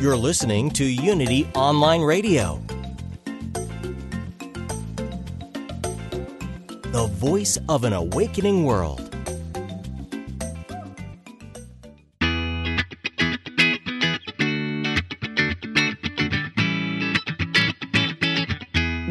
[0.00, 2.62] You're listening to Unity Online Radio,
[6.92, 9.00] the voice of an awakening world.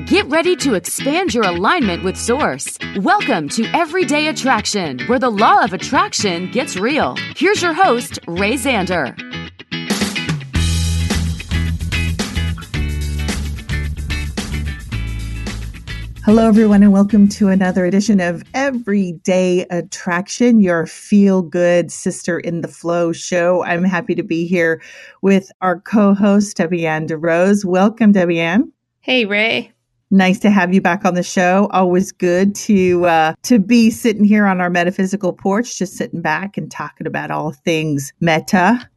[0.06, 2.80] Get ready to expand your alignment with Source.
[2.96, 7.18] Welcome to Everyday Attraction, where the law of attraction gets real.
[7.36, 9.27] Here's your host, Ray Zander.
[16.28, 22.60] Hello, everyone, and welcome to another edition of Everyday Attraction, your feel good sister in
[22.60, 23.64] the flow show.
[23.64, 24.82] I'm happy to be here
[25.22, 27.64] with our co host, Debbie Ann DeRose.
[27.64, 28.74] Welcome, Debbie Ann.
[29.00, 29.72] Hey, Ray.
[30.12, 31.70] Nice to have you back on the show.
[31.72, 36.58] Always good to uh, to be sitting here on our metaphysical porch, just sitting back
[36.58, 38.90] and talking about all things meta.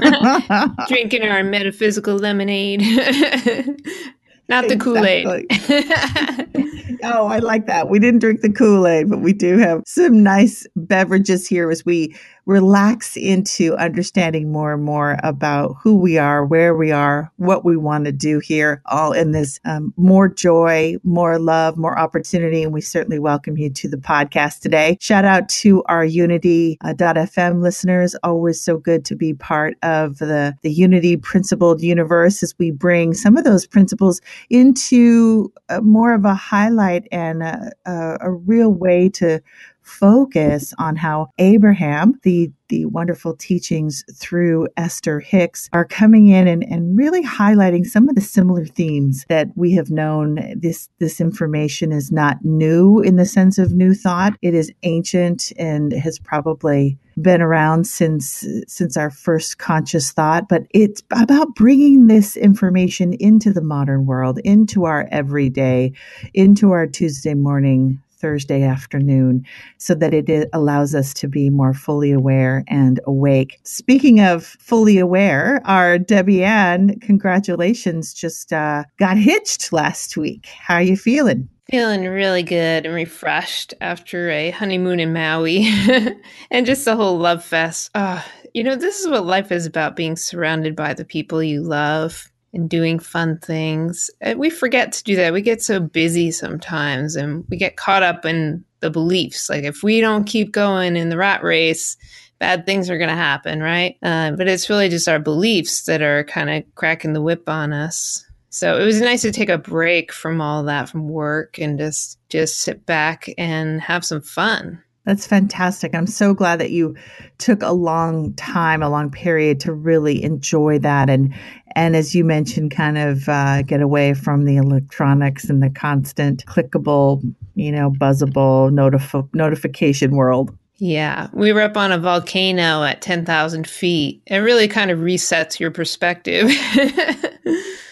[0.86, 2.82] Drinking our metaphysical lemonade.
[4.50, 5.26] Not the Kool Aid.
[7.04, 7.88] oh, I like that.
[7.88, 11.84] We didn't drink the Kool Aid, but we do have some nice beverages here as
[11.86, 12.14] we
[12.50, 17.76] relax into understanding more and more about who we are, where we are, what we
[17.76, 22.64] want to do here, all in this um, more joy, more love, more opportunity.
[22.64, 24.98] And we certainly welcome you to the podcast today.
[25.00, 28.16] Shout out to our Unity.fm uh, listeners.
[28.24, 33.14] Always so good to be part of the, the Unity principled universe as we bring
[33.14, 39.08] some of those principles into more of a highlight and a, a, a real way
[39.10, 39.40] to
[39.82, 46.62] focus on how Abraham, the the wonderful teachings through Esther Hicks are coming in and,
[46.62, 50.54] and really highlighting some of the similar themes that we have known.
[50.56, 54.34] This this information is not new in the sense of new thought.
[54.40, 60.62] It is ancient and has probably been around since since our first conscious thought but
[60.70, 65.92] it's about bringing this information into the modern world into our everyday
[66.32, 69.44] into our tuesday morning Thursday afternoon
[69.78, 73.58] so that it allows us to be more fully aware and awake.
[73.64, 80.46] Speaking of fully aware, our Debbie Ann, congratulations, just uh, got hitched last week.
[80.46, 81.48] How are you feeling?
[81.70, 85.66] Feeling really good and refreshed after a honeymoon in Maui
[86.50, 87.90] and just the whole love fest.
[87.94, 91.62] Oh, you know, this is what life is about being surrounded by the people you
[91.62, 94.10] love and doing fun things.
[94.36, 95.32] We forget to do that.
[95.32, 99.48] We get so busy sometimes and we get caught up in the beliefs.
[99.48, 101.96] Like if we don't keep going in the rat race,
[102.38, 103.96] bad things are going to happen, right?
[104.02, 107.72] Uh, but it's really just our beliefs that are kind of cracking the whip on
[107.72, 108.24] us.
[108.48, 112.18] So it was nice to take a break from all that from work and just
[112.30, 114.82] just sit back and have some fun.
[115.04, 115.94] That's fantastic.
[115.94, 116.94] I'm so glad that you
[117.38, 121.34] took a long time, a long period to really enjoy that and
[121.76, 126.44] and as you mentioned, kind of uh, get away from the electronics and the constant
[126.46, 127.22] clickable,
[127.54, 130.56] you know, buzzable notif- notification world.
[130.78, 134.22] Yeah, we were up on a volcano at 10,000 feet.
[134.26, 136.46] It really kind of resets your perspective.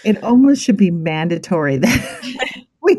[0.05, 2.97] it almost should be mandatory that we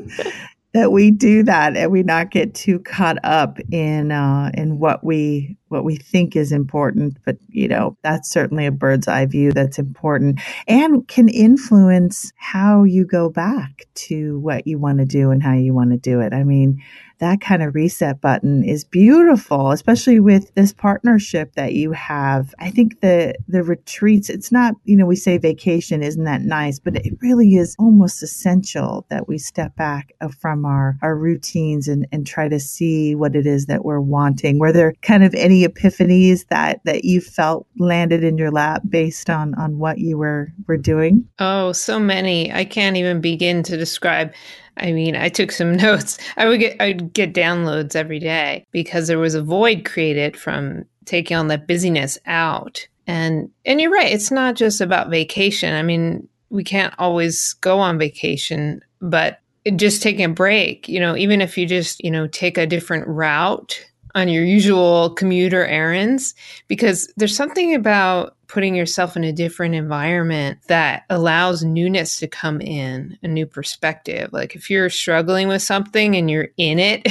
[0.73, 5.03] that we do that and we not get too caught up in uh, in what
[5.03, 7.17] we what we think is important.
[7.25, 12.83] But you know, that's certainly a bird's eye view that's important and can influence how
[12.83, 16.19] you go back to what you want to do and how you want to do
[16.19, 16.33] it.
[16.33, 16.81] I mean,
[17.19, 22.55] that kind of reset button is beautiful, especially with this partnership that you have.
[22.59, 26.79] I think the the retreats, it's not, you know, we say vacation, isn't that nice?
[26.79, 31.87] But it really is almost essential that we step back uh, from our, our routines
[31.87, 34.57] and, and try to see what it is that we're wanting.
[34.57, 39.29] Were there kind of any epiphanies that, that you felt landed in your lap based
[39.29, 41.27] on, on what you were, were doing?
[41.39, 42.51] Oh, so many.
[42.51, 44.33] I can't even begin to describe.
[44.77, 46.17] I mean, I took some notes.
[46.37, 50.85] I would get I'd get downloads every day because there was a void created from
[51.05, 52.87] taking on that busyness out.
[53.07, 55.73] And and you're right, it's not just about vacation.
[55.73, 59.39] I mean, we can't always go on vacation, but
[59.75, 63.07] just taking a break, you know, even if you just, you know, take a different
[63.07, 63.83] route
[64.15, 66.33] on your usual commuter errands
[66.67, 72.59] because there's something about putting yourself in a different environment that allows newness to come
[72.59, 74.29] in, a new perspective.
[74.33, 77.03] Like if you're struggling with something and you're in it,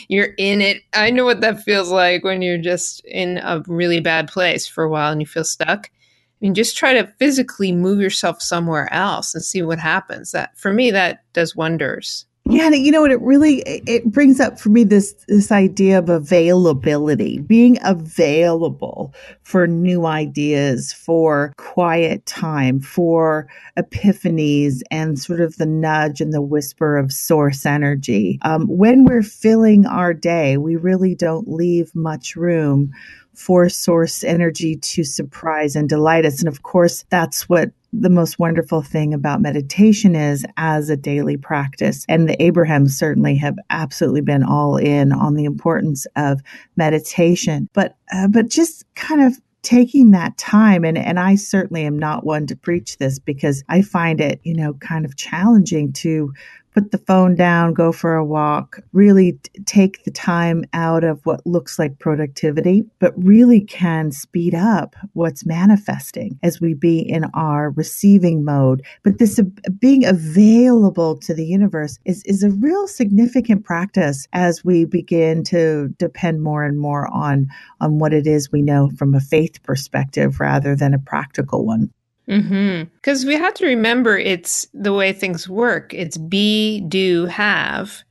[0.08, 0.82] you're in it.
[0.94, 4.84] I know what that feels like when you're just in a really bad place for
[4.84, 5.90] a while and you feel stuck.
[5.90, 10.30] I mean, just try to physically move yourself somewhere else and see what happens.
[10.30, 12.26] That for me, that does wonders.
[12.46, 13.10] Yeah, and you know what?
[13.10, 19.14] It really it brings up for me this this idea of availability, being available
[19.44, 23.48] for new ideas, for quiet time, for
[23.78, 28.38] epiphanies, and sort of the nudge and the whisper of source energy.
[28.42, 32.92] Um, when we're filling our day, we really don't leave much room
[33.34, 36.38] for source energy to surprise and delight us.
[36.38, 41.36] And of course, that's what the most wonderful thing about meditation is as a daily
[41.36, 42.04] practice.
[42.08, 46.40] And the Abrahams certainly have absolutely been all in on the importance of
[46.76, 47.68] meditation.
[47.72, 52.24] But, uh, but just kind of taking that time and and I certainly am not
[52.24, 56.34] one to preach this because I find it, you know, kind of challenging to
[56.74, 61.24] put the phone down, go for a walk, really t- take the time out of
[61.24, 67.24] what looks like productivity, but really can speed up what's manifesting as we be in
[67.32, 68.84] our receiving mode.
[69.04, 69.44] But this uh,
[69.78, 75.88] being available to the universe is, is a real significant practice as we begin to
[75.98, 77.46] depend more and more on,
[77.80, 81.90] on what it is we know from a faith perspective rather than a practical one.
[82.26, 83.28] Because mm-hmm.
[83.28, 85.92] we have to remember it's the way things work.
[85.92, 88.02] It's be, do, have.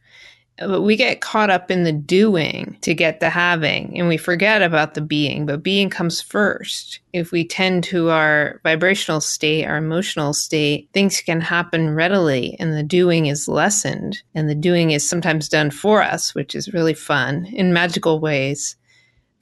[0.59, 4.61] But we get caught up in the doing to get the having, and we forget
[4.61, 5.47] about the being.
[5.47, 6.99] But being comes first.
[7.11, 12.77] If we tend to our vibrational state, our emotional state, things can happen readily, and
[12.77, 14.21] the doing is lessened.
[14.35, 18.75] And the doing is sometimes done for us, which is really fun in magical ways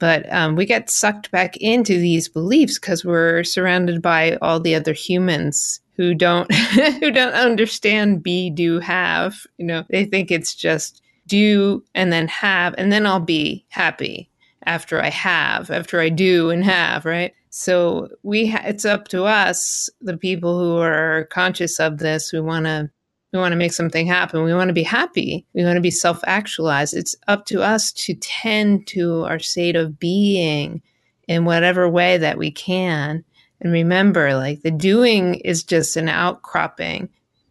[0.02, 4.74] but um, we get sucked back into these beliefs because we're surrounded by all the
[4.74, 6.52] other humans who don't
[6.98, 9.84] who don't understand be do have you know?
[9.90, 14.28] They think it's just do and then have and then i'll be happy
[14.66, 17.32] after i have after i do and have right?
[17.50, 22.40] So we ha- it's up to us the people who are conscious of this we
[22.40, 22.90] want to
[23.32, 24.44] we want to make something happen.
[24.44, 25.46] We want to be happy.
[25.54, 26.94] We want to be self actualized.
[26.94, 30.82] It's up to us to tend to our state of being
[31.28, 33.24] in whatever way that we can.
[33.60, 37.08] And remember, like the doing is just an outcropping.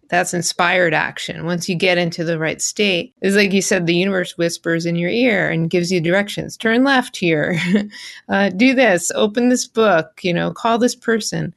[0.09, 1.45] That's inspired action.
[1.45, 4.97] Once you get into the right state, it's like you said, the universe whispers in
[4.97, 6.57] your ear and gives you directions.
[6.57, 7.57] Turn left here.
[8.29, 9.09] uh, do this.
[9.15, 10.19] Open this book.
[10.21, 11.55] You know, call this person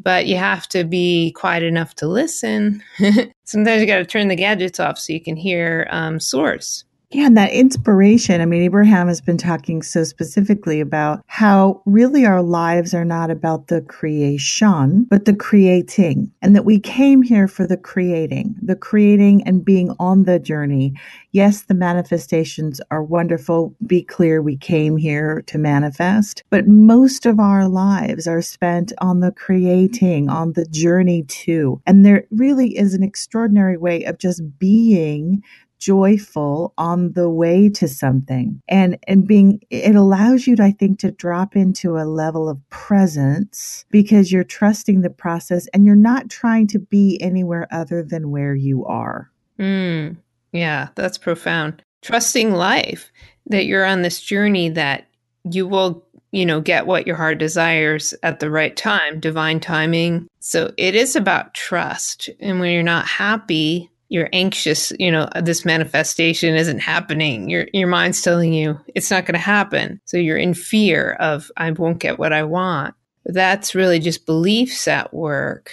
[0.00, 2.82] but you have to be quiet enough to listen.
[3.44, 6.84] Sometimes you got to turn the gadgets off so you can hear um, source.
[7.10, 8.42] Yeah, and that inspiration.
[8.42, 13.30] I mean, Abraham has been talking so specifically about how really our lives are not
[13.30, 18.76] about the creation, but the creating, and that we came here for the creating, the
[18.76, 20.92] creating and being on the journey.
[21.32, 23.74] Yes, the manifestations are wonderful.
[23.86, 29.20] Be clear, we came here to manifest, but most of our lives are spent on
[29.20, 31.80] the creating, on the journey to.
[31.86, 35.42] And there really is an extraordinary way of just being
[35.78, 38.60] joyful on the way to something.
[38.68, 42.58] And and being it allows you to, i think to drop into a level of
[42.70, 48.30] presence because you're trusting the process and you're not trying to be anywhere other than
[48.30, 49.30] where you are.
[49.58, 50.16] Mm,
[50.52, 51.82] yeah that's profound.
[52.02, 53.10] Trusting life
[53.46, 55.06] that you're on this journey that
[55.44, 60.28] you will you know get what your heart desires at the right time divine timing.
[60.40, 62.30] So it is about trust.
[62.40, 67.48] And when you're not happy you're anxious, you know, this manifestation isn't happening.
[67.50, 70.00] Your your mind's telling you it's not going to happen.
[70.06, 72.94] So you're in fear of I won't get what I want.
[73.26, 75.70] That's really just beliefs at work,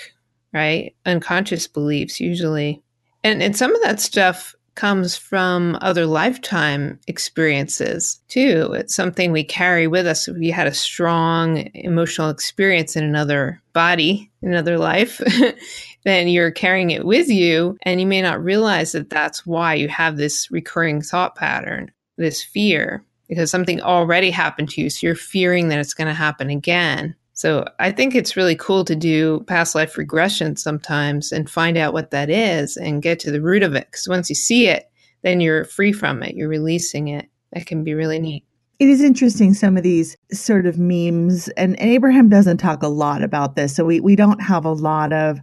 [0.54, 0.94] right?
[1.06, 2.84] Unconscious beliefs usually.
[3.24, 8.74] And and some of that stuff comes from other lifetime experiences too.
[8.74, 10.28] It's something we carry with us.
[10.28, 15.22] We had a strong emotional experience in another body, in another life,
[16.06, 19.90] then you're carrying it with you and you may not realize that that's why you
[19.90, 24.90] have this recurring thought pattern, this fear, because something already happened to you.
[24.90, 27.16] So you're fearing that it's going to happen again.
[27.34, 31.92] So I think it's really cool to do past life regression sometimes and find out
[31.92, 33.88] what that is and get to the root of it.
[33.92, 34.90] Because once you see it,
[35.24, 37.28] then you're free from it, you're releasing it.
[37.52, 38.46] That can be really neat.
[38.78, 42.90] It is interesting, some of these sort of memes, and, and Abraham doesn't talk a
[42.90, 43.76] lot about this.
[43.76, 45.40] So we, we don't have a lot of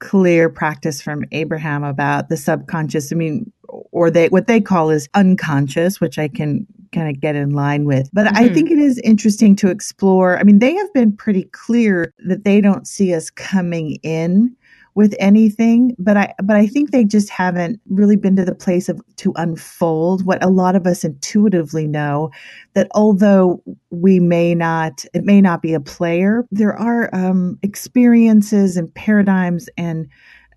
[0.00, 3.12] clear practice from Abraham about the subconscious.
[3.12, 7.36] I mean, or they what they call is unconscious, which I can kind of get
[7.36, 8.10] in line with.
[8.12, 8.36] But mm-hmm.
[8.36, 10.38] I think it is interesting to explore.
[10.38, 14.56] I mean, they have been pretty clear that they don't see us coming in
[15.00, 18.86] with anything but i but i think they just haven't really been to the place
[18.86, 22.30] of to unfold what a lot of us intuitively know
[22.74, 28.76] that although we may not it may not be a player there are um, experiences
[28.76, 30.06] and paradigms and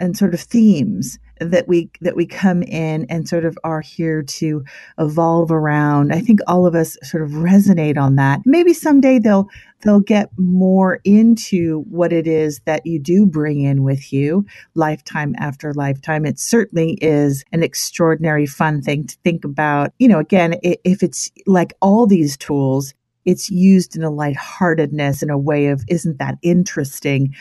[0.02, 4.24] and sort of themes that we that we come in and sort of are here
[4.24, 4.64] to
[5.00, 6.14] evolve around.
[6.14, 8.42] I think all of us sort of resonate on that.
[8.46, 9.50] Maybe someday they'll
[9.82, 14.46] they'll get more into what it is that you do bring in with you
[14.76, 16.26] lifetime after lifetime.
[16.26, 19.94] It certainly is an extraordinary fun thing to think about.
[20.00, 22.94] You know, again, if it's like all these tools,
[23.26, 27.34] it's used in a lightheartedness in a way of isn't that interesting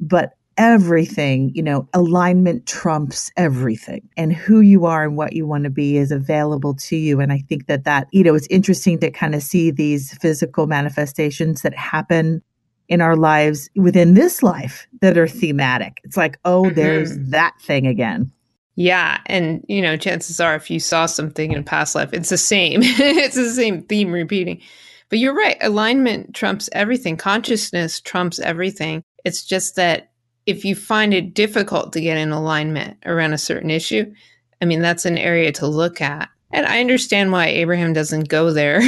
[0.00, 4.08] but everything, you know, alignment trumps everything.
[4.16, 7.20] And who you are and what you want to be is available to you.
[7.20, 10.66] And I think that that, you know, it's interesting to kind of see these physical
[10.66, 12.42] manifestations that happen
[12.88, 16.00] in our lives within this life that are thematic.
[16.04, 16.74] It's like, oh, mm-hmm.
[16.74, 18.30] there's that thing again.
[18.76, 19.20] Yeah.
[19.26, 22.38] And, you know, chances are if you saw something in a past life, it's the
[22.38, 22.80] same.
[22.82, 24.60] it's the same theme repeating.
[25.08, 25.56] But you're right.
[25.60, 27.16] Alignment trumps everything.
[27.16, 29.02] Consciousness trumps everything.
[29.24, 30.10] It's just that
[30.46, 34.12] if you find it difficult to get in alignment around a certain issue,
[34.62, 36.28] I mean, that's an area to look at.
[36.52, 38.80] And I understand why Abraham doesn't go there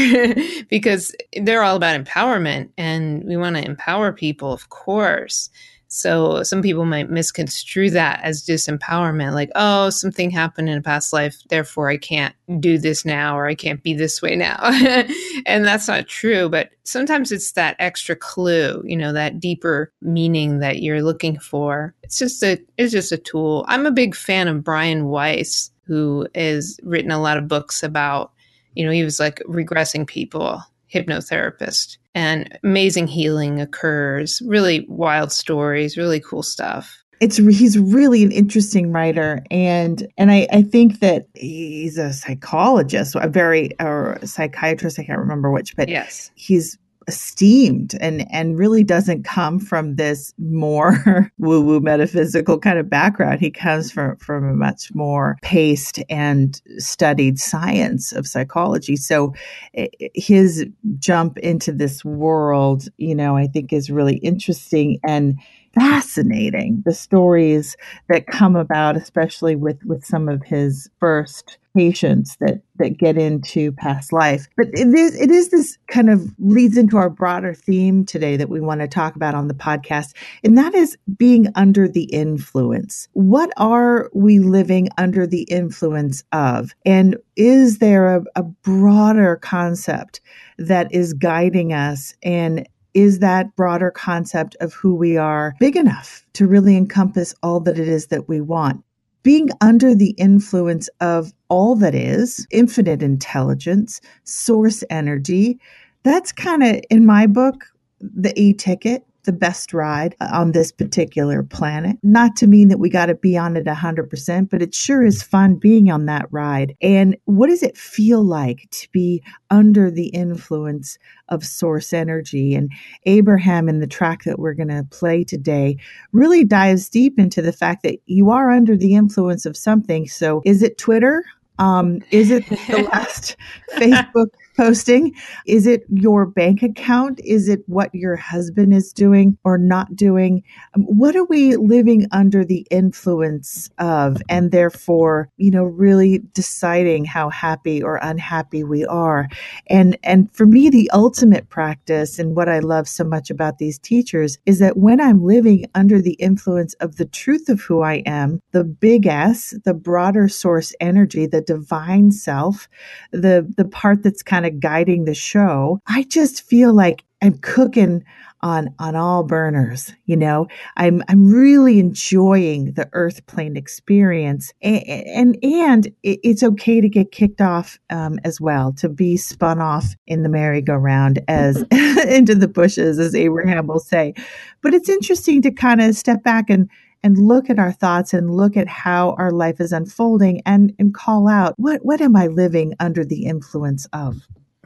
[0.71, 5.51] because they're all about empowerment and we want to empower people, of course.
[5.89, 11.15] So some people might misconstrue that as disempowerment, like, oh, something happened in a past
[11.15, 14.59] life, therefore I can't do this now or I can't be this way now.
[15.47, 16.51] and that's not true.
[16.51, 21.95] But sometimes it's that extra clue, you know, that deeper meaning that you're looking for.
[22.03, 23.65] It's just a it's just a tool.
[23.67, 28.33] I'm a big fan of Brian Weiss, who has written a lot of books about,
[28.75, 31.99] you know, he was like regressing people hypnotherapist.
[32.15, 37.03] And amazing healing occurs really wild stories really cool stuff.
[37.21, 39.43] It's he's really an interesting writer.
[39.51, 45.05] And and I, I think that he's a psychologist a very or a psychiatrist i
[45.05, 46.31] can't remember which but yes.
[46.35, 52.89] he's esteemed and and really doesn't come from this more woo woo metaphysical kind of
[52.89, 53.41] background.
[53.41, 58.95] He comes from from a much more paced and studied science of psychology.
[58.95, 59.35] So
[59.75, 60.67] eh, his
[60.99, 65.01] jump into this world you know i think is really interesting.
[65.03, 65.39] And
[65.79, 67.77] fascinating the stories
[68.09, 73.71] that come about especially with with some of his first patients that that get into
[73.73, 74.49] past life.
[74.57, 78.49] But it is it is this kind of leads into our broader theme today that
[78.49, 83.09] we want to talk about on the podcast and that is being under the influence.
[83.13, 86.75] What are we living under the influence of?
[86.85, 90.21] And is there a, a broader concept
[90.59, 92.69] that is guiding us and
[92.99, 97.79] is that broader concept of who we are big enough to really encompass all that
[97.79, 98.83] it is that we want?
[99.23, 105.61] Being under the influence of all that is, infinite intelligence, source energy,
[106.03, 107.67] that's kind of, in my book,
[108.01, 111.97] the e ticket the best ride on this particular planet.
[112.03, 115.23] Not to mean that we got to be on it 100%, but it sure is
[115.23, 116.75] fun being on that ride.
[116.81, 120.99] And what does it feel like to be under the influence
[121.29, 122.55] of source energy?
[122.55, 122.73] And
[123.05, 125.77] Abraham, in the track that we're going to play today,
[126.13, 130.09] really dives deep into the fact that you are under the influence of something.
[130.09, 131.25] So is it Twitter?
[131.59, 133.37] Um, is it the last
[133.75, 135.15] Facebook posting?
[135.47, 137.21] Is it your bank account?
[137.25, 140.43] Is it what your husband is doing or not doing?
[140.75, 144.21] Um, what are we living under the influence of?
[144.29, 149.29] And therefore, you know, really deciding how happy or unhappy we are.
[149.69, 153.79] And, and for me, the ultimate practice and what I love so much about these
[153.79, 158.03] teachers is that when I'm living under the influence of the truth of who I
[158.07, 162.69] am, the big S, the broader source energy, the divine self,
[163.13, 167.39] the, the part that's kind of of guiding the show, I just feel like I'm
[167.39, 168.05] cooking
[168.41, 170.47] on on all burners you know?
[170.77, 177.13] I'm i'm really enjoying the earth plane experience and and, and it's okay to get
[177.13, 181.63] kicked off um, as well to be spun off in the merry-go-round as
[182.09, 184.15] into the bushes as abraham will say.
[184.63, 186.71] But it's interesting to kind of step back and
[187.05, 190.95] and look at our thoughts and look at how our life is unfolding and and
[190.95, 194.17] call out what what am i living under the influence of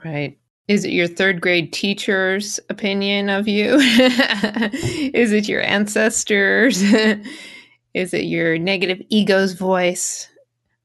[0.05, 0.39] Right.
[0.69, 3.77] Is it your third grade teacher's opinion of you?
[3.81, 6.83] Is it your ancestors?
[7.95, 10.29] is it your negative ego's voice?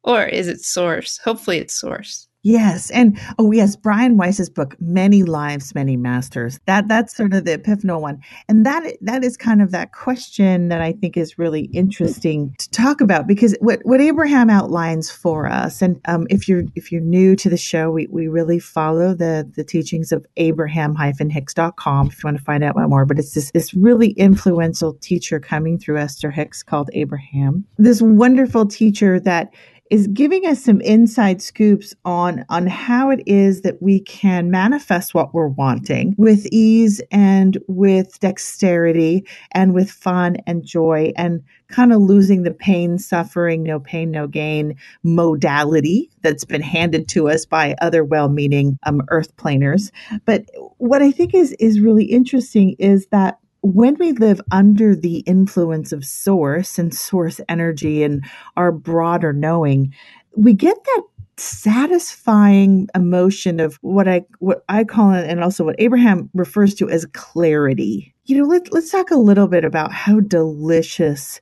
[0.03, 1.17] Or is it source?
[1.19, 2.26] Hopefully it's source.
[2.47, 7.43] Yes, and oh yes, Brian Weiss's book, "Many Lives, Many Masters." That that's sort of
[7.43, 11.37] the epiphanal one, and that that is kind of that question that I think is
[11.37, 16.47] really interesting to talk about because what what Abraham outlines for us, and um, if
[16.47, 20.25] you're if you're new to the show, we we really follow the the teachings of
[20.37, 23.05] Abraham-Hicks.com if you want to find out more.
[23.05, 28.65] But it's this this really influential teacher coming through Esther Hicks called Abraham, this wonderful
[28.65, 29.51] teacher that
[29.89, 35.13] is giving us some inside scoops on on how it is that we can manifest
[35.13, 41.91] what we're wanting with ease and with dexterity and with fun and joy and kind
[41.91, 47.45] of losing the pain suffering no pain no gain modality that's been handed to us
[47.45, 49.91] by other well-meaning um, earth planers.
[50.25, 50.45] But
[50.77, 53.39] what i think is is really interesting is that
[53.73, 58.23] when we live under the influence of source and source energy and
[58.55, 59.93] our broader knowing,
[60.35, 61.01] we get that
[61.35, 66.89] satisfying emotion of what I what I call it and also what Abraham refers to
[66.89, 68.15] as clarity.
[68.25, 71.41] You know, let, let's talk a little bit about how delicious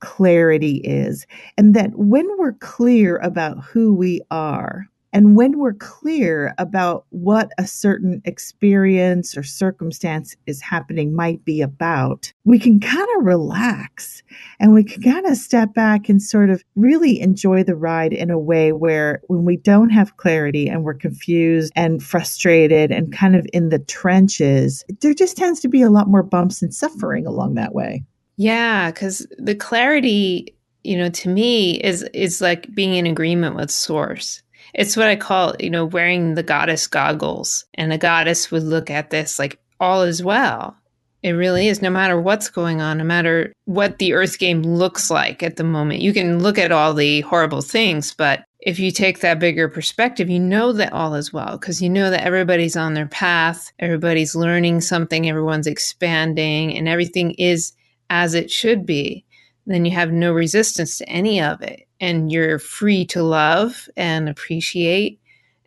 [0.00, 4.86] clarity is and that when we're clear about who we are,
[5.18, 11.60] and when we're clear about what a certain experience or circumstance is happening might be
[11.60, 14.22] about, we can kind of relax
[14.60, 18.30] and we can kind of step back and sort of really enjoy the ride in
[18.30, 23.34] a way where when we don't have clarity and we're confused and frustrated and kind
[23.34, 27.26] of in the trenches, there just tends to be a lot more bumps and suffering
[27.26, 28.04] along that way.
[28.36, 33.72] Yeah, because the clarity, you know, to me is is like being in agreement with
[33.72, 34.44] source
[34.78, 37.64] it's what I call, you know, wearing the goddess goggles.
[37.74, 40.76] And a goddess would look at this like all is well.
[41.24, 45.10] It really is, no matter what's going on, no matter what the Earth game looks
[45.10, 46.00] like at the moment.
[46.00, 50.30] You can look at all the horrible things, but if you take that bigger perspective,
[50.30, 54.36] you know that all is well because you know that everybody's on their path, everybody's
[54.36, 57.72] learning something, everyone's expanding, and everything is
[58.10, 59.24] as it should be.
[59.66, 64.28] Then you have no resistance to any of it and you're free to love and
[64.28, 65.20] appreciate.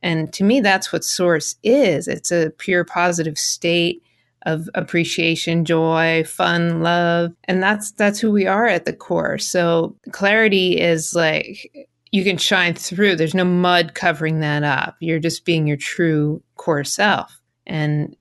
[0.04, 2.08] And to me, that's what source is.
[2.08, 4.02] It's a pure positive state
[4.44, 7.34] of appreciation, joy, fun, love.
[7.44, 9.38] And that's that's who we are at the core.
[9.38, 13.16] So clarity is like you can shine through.
[13.16, 14.96] There's no mud covering that up.
[15.00, 17.40] You're just being your true core self.
[17.68, 18.16] And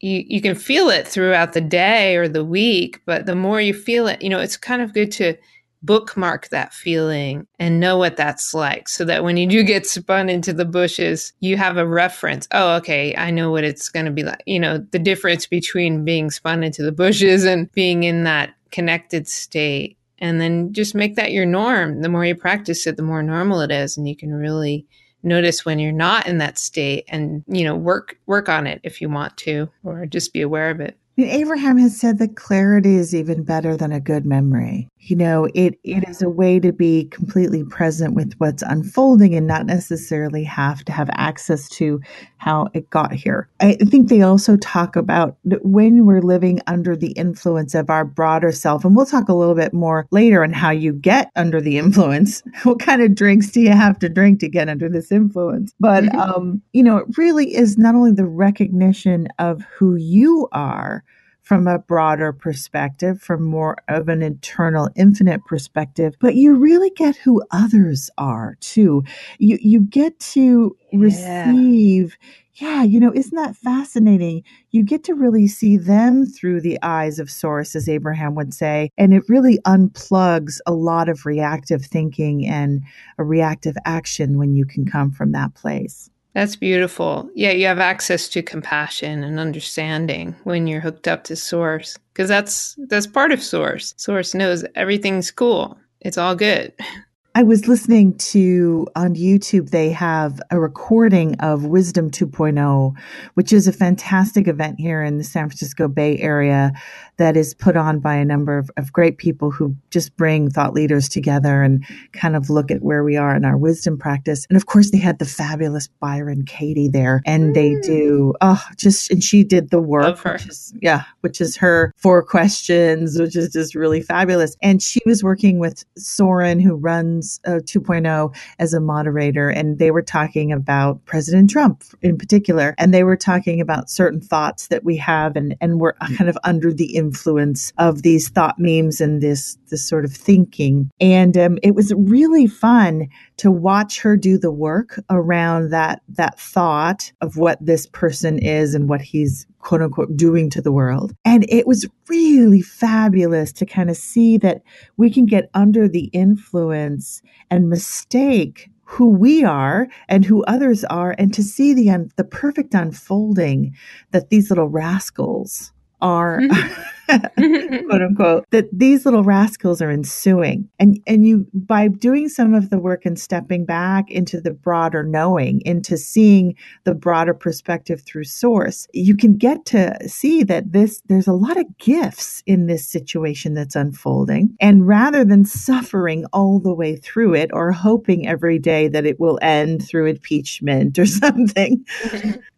[0.00, 3.72] you, you can feel it throughout the day or the week, but the more you
[3.72, 5.36] feel it, you know, it's kind of good to
[5.82, 10.28] bookmark that feeling and know what that's like so that when you do get spun
[10.28, 12.48] into the bushes, you have a reference.
[12.52, 14.42] Oh, okay, I know what it's going to be like.
[14.46, 19.28] You know, the difference between being spun into the bushes and being in that connected
[19.28, 19.96] state.
[20.18, 22.00] And then just make that your norm.
[22.00, 23.96] The more you practice it, the more normal it is.
[23.96, 24.86] And you can really
[25.22, 29.00] notice when you're not in that state and, you know, work work on it if
[29.00, 30.96] you want to, or just be aware of it.
[31.18, 35.78] Abraham has said that clarity is even better than a good memory you know it
[35.84, 40.84] it is a way to be completely present with what's unfolding and not necessarily have
[40.84, 42.00] to have access to
[42.38, 43.48] how it got here.
[43.60, 48.52] I think they also talk about when we're living under the influence of our broader
[48.52, 51.78] self and we'll talk a little bit more later on how you get under the
[51.78, 52.42] influence.
[52.64, 55.72] What kind of drinks do you have to drink to get under this influence?
[55.78, 56.18] But mm-hmm.
[56.18, 61.04] um you know it really is not only the recognition of who you are
[61.46, 67.14] from a broader perspective, from more of an internal, infinite perspective, but you really get
[67.14, 69.04] who others are too.
[69.38, 70.98] You you get to yeah.
[70.98, 72.18] receive
[72.54, 74.42] yeah, you know, isn't that fascinating?
[74.70, 78.90] You get to really see them through the eyes of source, as Abraham would say,
[78.96, 82.82] and it really unplugs a lot of reactive thinking and
[83.18, 86.10] a reactive action when you can come from that place.
[86.36, 87.30] That's beautiful.
[87.34, 92.28] Yeah, you have access to compassion and understanding when you're hooked up to source because
[92.28, 93.94] that's that's part of source.
[93.96, 95.78] Source knows everything's cool.
[96.02, 96.74] It's all good.
[97.36, 102.94] I was listening to on YouTube, they have a recording of Wisdom 2.0,
[103.34, 106.72] which is a fantastic event here in the San Francisco Bay Area
[107.18, 110.72] that is put on by a number of, of great people who just bring thought
[110.72, 114.46] leaders together and kind of look at where we are in our wisdom practice.
[114.48, 117.54] And of course, they had the fabulous Byron Katie there, and mm.
[117.54, 121.92] they do, oh, just, and she did the work, which is, yeah, which is her
[121.98, 124.56] four questions, which is just really fabulous.
[124.62, 129.90] And she was working with Soren, who runs Uh, 2.0 as a moderator, and they
[129.90, 134.84] were talking about President Trump in particular, and they were talking about certain thoughts that
[134.84, 139.20] we have, and and we're kind of under the influence of these thought memes and
[139.20, 140.90] this this sort of thinking.
[141.00, 143.08] And um, it was really fun
[143.38, 148.74] to watch her do the work around that that thought of what this person is
[148.74, 151.14] and what he's quote unquote doing to the world.
[151.24, 154.62] And it was really fabulous to kind of see that
[154.96, 157.20] we can get under the influence
[157.50, 162.24] and mistake who we are and who others are and to see the un- the
[162.24, 163.74] perfect unfolding
[164.12, 166.40] that these little rascals are
[167.88, 168.46] quote unquote.
[168.56, 170.68] That these little rascals are ensuing.
[170.78, 175.02] And and you by doing some of the work and stepping back into the broader
[175.02, 181.02] knowing into seeing the broader perspective through source you can get to see that this
[181.06, 184.56] there's a lot of gifts in this situation that's unfolding.
[184.60, 189.20] And rather than suffering all the way through it or hoping every day that it
[189.20, 191.84] will end through impeachment or something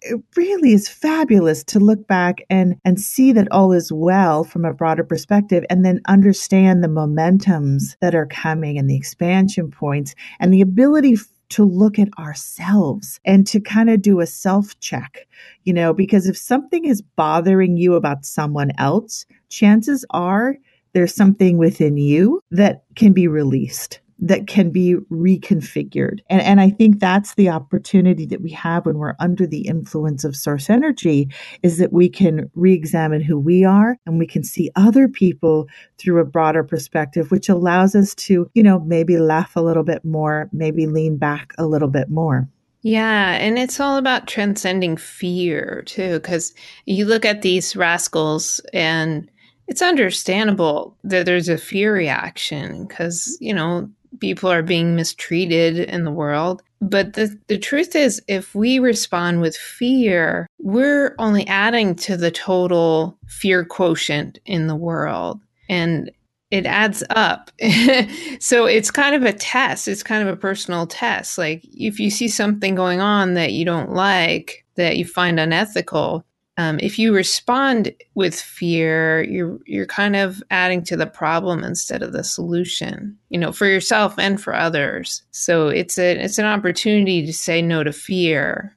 [0.03, 4.65] it really is fabulous to look back and and see that all is well from
[4.65, 10.15] a broader perspective and then understand the momentums that are coming and the expansion points
[10.41, 11.17] and the ability
[11.51, 15.27] to look at ourselves and to kind of do a self check,
[15.65, 20.57] you know, because if something is bothering you about someone else, chances are
[20.93, 26.19] there's something within you that can be released that can be reconfigured.
[26.29, 30.25] And, and I think that's the opportunity that we have when we're under the influence
[30.25, 31.29] of source energy
[31.63, 36.21] is that we can re-examine who we are and we can see other people through
[36.21, 40.49] a broader perspective, which allows us to, you know, maybe laugh a little bit more,
[40.53, 42.49] maybe lean back a little bit more.
[42.83, 46.55] Yeah, and it's all about transcending fear too, because
[46.87, 49.31] you look at these rascals and
[49.67, 53.91] it's understandable that there's a fear reaction because, you know,
[54.21, 56.63] people are being mistreated in the world.
[56.81, 62.31] But the, the truth is, if we respond with fear, we're only adding to the
[62.31, 65.41] total fear quotient in the world.
[65.69, 66.11] And
[66.51, 67.51] it adds up.
[68.41, 69.89] so it's kind of a test.
[69.89, 71.37] It's kind of a personal test.
[71.37, 76.25] Like if you see something going on that you don't like, that you find unethical,
[76.59, 82.03] um, if you respond with fear, you're you're kind of adding to the problem instead
[82.03, 83.17] of the solution.
[83.29, 85.23] You know, for yourself and for others.
[85.31, 88.77] So it's a it's an opportunity to say no to fear,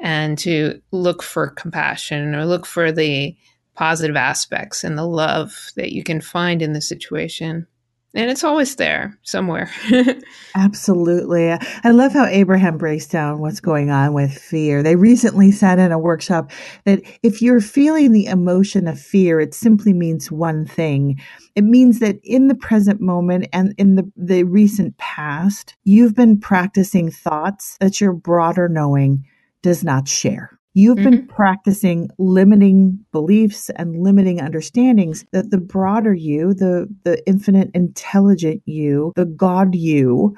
[0.00, 3.36] and to look for compassion or look for the
[3.76, 7.68] positive aspects and the love that you can find in the situation
[8.14, 9.70] and it's always there somewhere.
[10.54, 11.50] Absolutely.
[11.50, 14.82] I love how Abraham breaks down what's going on with fear.
[14.82, 16.50] They recently said in a workshop
[16.84, 21.20] that if you're feeling the emotion of fear, it simply means one thing.
[21.54, 26.38] It means that in the present moment and in the, the recent past, you've been
[26.38, 29.24] practicing thoughts that your broader knowing
[29.62, 30.58] does not share.
[30.74, 31.10] You've mm-hmm.
[31.10, 38.62] been practicing limiting beliefs and limiting understandings that the broader you, the, the infinite intelligent
[38.64, 40.34] you, the God you,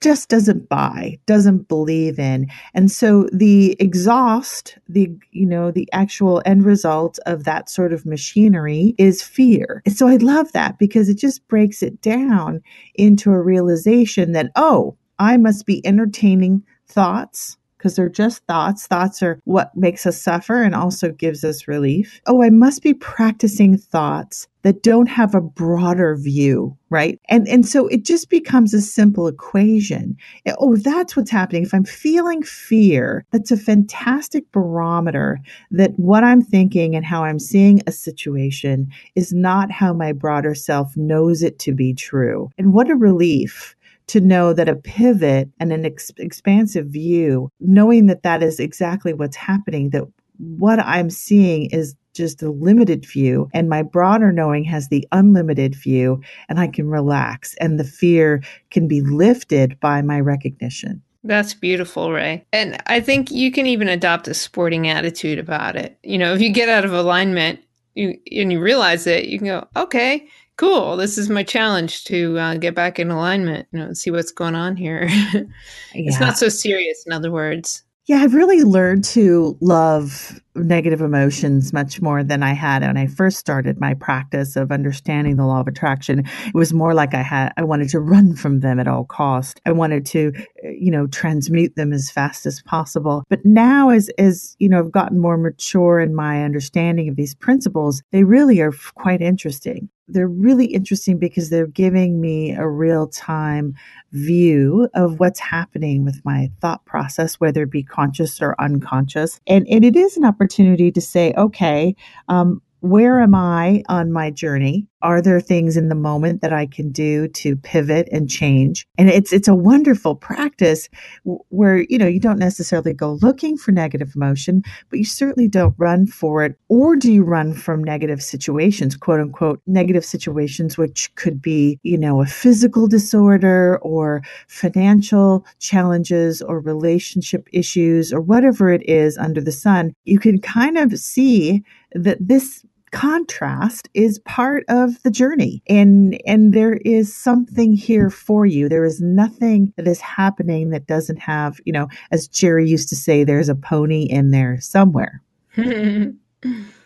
[0.00, 2.46] just doesn't buy, doesn't believe in.
[2.74, 8.06] And so the exhaust, the, you know, the actual end result of that sort of
[8.06, 9.82] machinery is fear.
[9.84, 12.62] And so I love that because it just breaks it down
[12.94, 18.86] into a realization that, oh, I must be entertaining thoughts because they're just thoughts.
[18.86, 22.20] Thoughts are what makes us suffer and also gives us relief.
[22.26, 27.18] Oh, I must be practicing thoughts that don't have a broader view, right?
[27.28, 30.16] And and so it just becomes a simple equation.
[30.58, 31.64] Oh, that's what's happening.
[31.64, 35.40] If I'm feeling fear, that's a fantastic barometer
[35.72, 40.54] that what I'm thinking and how I'm seeing a situation is not how my broader
[40.54, 42.48] self knows it to be true.
[42.56, 43.74] And what a relief
[44.12, 49.14] to know that a pivot and an ex- expansive view, knowing that that is exactly
[49.14, 50.04] what's happening, that
[50.36, 55.74] what I'm seeing is just a limited view and my broader knowing has the unlimited
[55.74, 56.20] view
[56.50, 61.00] and I can relax and the fear can be lifted by my recognition.
[61.24, 62.44] That's beautiful, Ray.
[62.52, 65.96] And I think you can even adopt a sporting attitude about it.
[66.02, 67.60] You know, if you get out of alignment
[67.94, 70.28] you, and you realize it, you can go, okay,
[70.62, 70.96] cool.
[70.96, 74.54] This is my challenge to uh, get back in alignment, you know, see what's going
[74.54, 75.08] on here.
[75.92, 77.82] it's not so serious, in other words.
[78.06, 83.06] Yeah, I've really learned to love negative emotions much more than I had when I
[83.06, 86.20] first started my practice of understanding the law of attraction.
[86.20, 89.60] It was more like I had I wanted to run from them at all cost.
[89.66, 90.32] I wanted to,
[90.64, 93.24] you know, transmute them as fast as possible.
[93.28, 97.34] But now as as, you know, I've gotten more mature in my understanding of these
[97.34, 103.08] principles, they really are quite interesting they're really interesting because they're giving me a real
[103.08, 103.74] time
[104.12, 109.40] view of what's happening with my thought process, whether it be conscious or unconscious.
[109.46, 111.96] And, and it is an opportunity to say, okay,
[112.28, 114.88] um, where am I on my journey?
[115.02, 118.88] Are there things in the moment that I can do to pivot and change?
[118.98, 120.88] And it's it's a wonderful practice
[121.24, 125.76] where you know you don't necessarily go looking for negative emotion, but you certainly don't
[125.78, 126.56] run for it.
[126.68, 131.98] Or do you run from negative situations, quote unquote, negative situations, which could be you
[131.98, 139.40] know a physical disorder or financial challenges or relationship issues or whatever it is under
[139.40, 139.94] the sun.
[140.04, 141.62] You can kind of see
[141.94, 145.62] that this contrast is part of the journey.
[145.68, 148.68] And and there is something here for you.
[148.68, 152.96] There is nothing that is happening that doesn't have you know as jerry used to
[152.96, 155.22] say there's a pony in there somewhere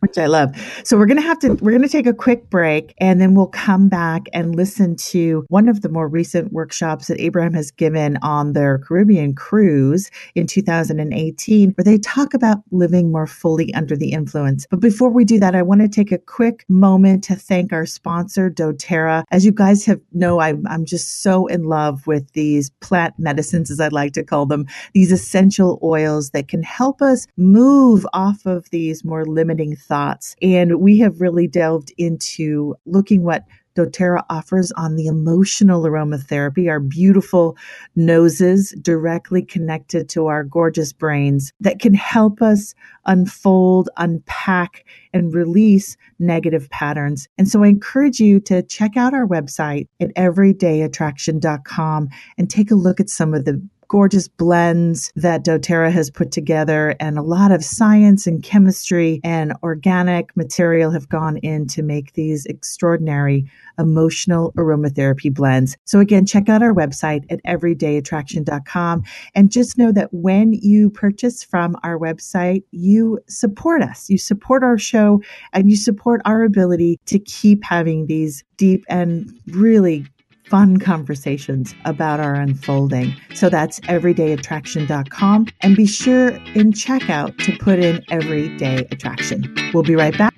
[0.06, 0.54] which I love.
[0.84, 3.34] So we're going to have to, we're going to take a quick break and then
[3.34, 7.72] we'll come back and listen to one of the more recent workshops that Abraham has
[7.72, 13.96] given on their Caribbean cruise in 2018, where they talk about living more fully under
[13.96, 14.66] the influence.
[14.70, 17.86] But before we do that, I want to take a quick moment to thank our
[17.86, 19.24] sponsor, doTERRA.
[19.32, 23.72] As you guys have know, I'm, I'm just so in love with these plant medicines,
[23.72, 28.46] as I like to call them, these essential oils that can help us move off
[28.46, 30.36] of these more limiting thoughts.
[30.42, 33.44] And we have really delved into looking what
[33.76, 37.56] doTERRA offers on the emotional aromatherapy, our beautiful
[37.94, 42.74] noses directly connected to our gorgeous brains that can help us
[43.06, 47.28] unfold, unpack, and release negative patterns.
[47.38, 52.74] And so I encourage you to check out our website at everydayattraction.com and take a
[52.74, 53.62] look at some of the
[53.96, 59.54] gorgeous blends that doTERRA has put together and a lot of science and chemistry and
[59.62, 65.78] organic material have gone in to make these extraordinary emotional aromatherapy blends.
[65.86, 69.02] So again, check out our website at everydayattraction.com
[69.34, 74.10] and just know that when you purchase from our website, you support us.
[74.10, 75.22] You support our show
[75.54, 80.04] and you support our ability to keep having these deep and really
[80.48, 83.14] fun conversations about our unfolding.
[83.34, 89.54] So that's everydayattraction.com and be sure in checkout to put in everyday attraction.
[89.72, 90.34] We'll be right back.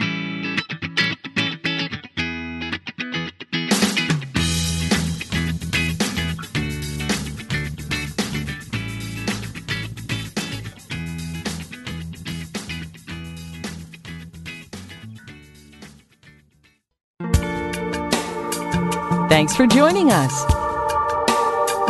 [19.28, 20.32] Thanks for joining us.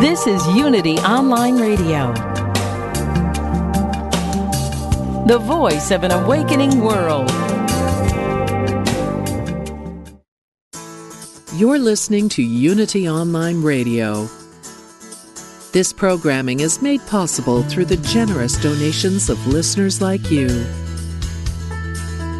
[0.01, 2.11] This is Unity Online Radio,
[5.25, 7.31] the voice of an awakening world.
[11.55, 14.27] You're listening to Unity Online Radio.
[15.71, 20.47] This programming is made possible through the generous donations of listeners like you.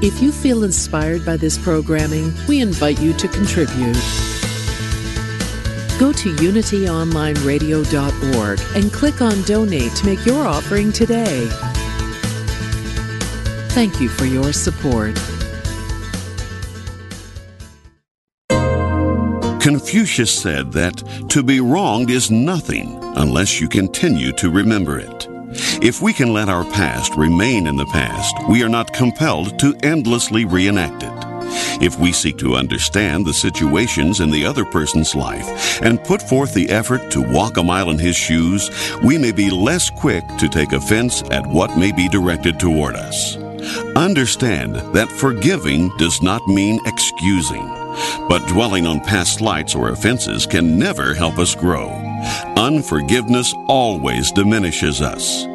[0.02, 3.96] If you feel inspired by this programming, we invite you to contribute.
[6.00, 11.50] Go to unityonlineradio.org and click on Donate to make your offering today.
[13.72, 15.20] Thank you for your support.
[19.62, 25.28] Confucius said that to be wronged is nothing unless you continue to remember it.
[25.84, 29.76] If we can let our past remain in the past, we are not compelled to
[29.84, 31.19] endlessly reenact it.
[31.82, 36.54] If we seek to understand the situations in the other person's life and put forth
[36.54, 38.70] the effort to walk a mile in his shoes,
[39.02, 43.38] we may be less quick to take offense at what may be directed toward us.
[43.96, 47.68] Understand that forgiving does not mean excusing,
[48.28, 51.90] but dwelling on past slights or offenses can never help us grow.
[52.58, 55.46] Unforgiveness always diminishes us.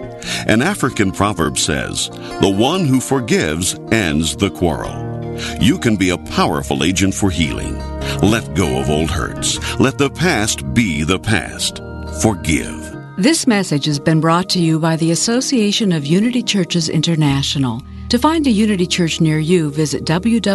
[0.47, 2.09] An African proverb says,
[2.41, 5.14] The one who forgives ends the quarrel.
[5.61, 7.79] You can be a powerful agent for healing.
[8.21, 9.59] Let go of old hurts.
[9.79, 11.81] Let the past be the past.
[12.23, 12.95] Forgive.
[13.17, 17.81] This message has been brought to you by the Association of Unity Churches International.
[18.09, 20.55] To find a Unity Church near you, visit www.unity.org.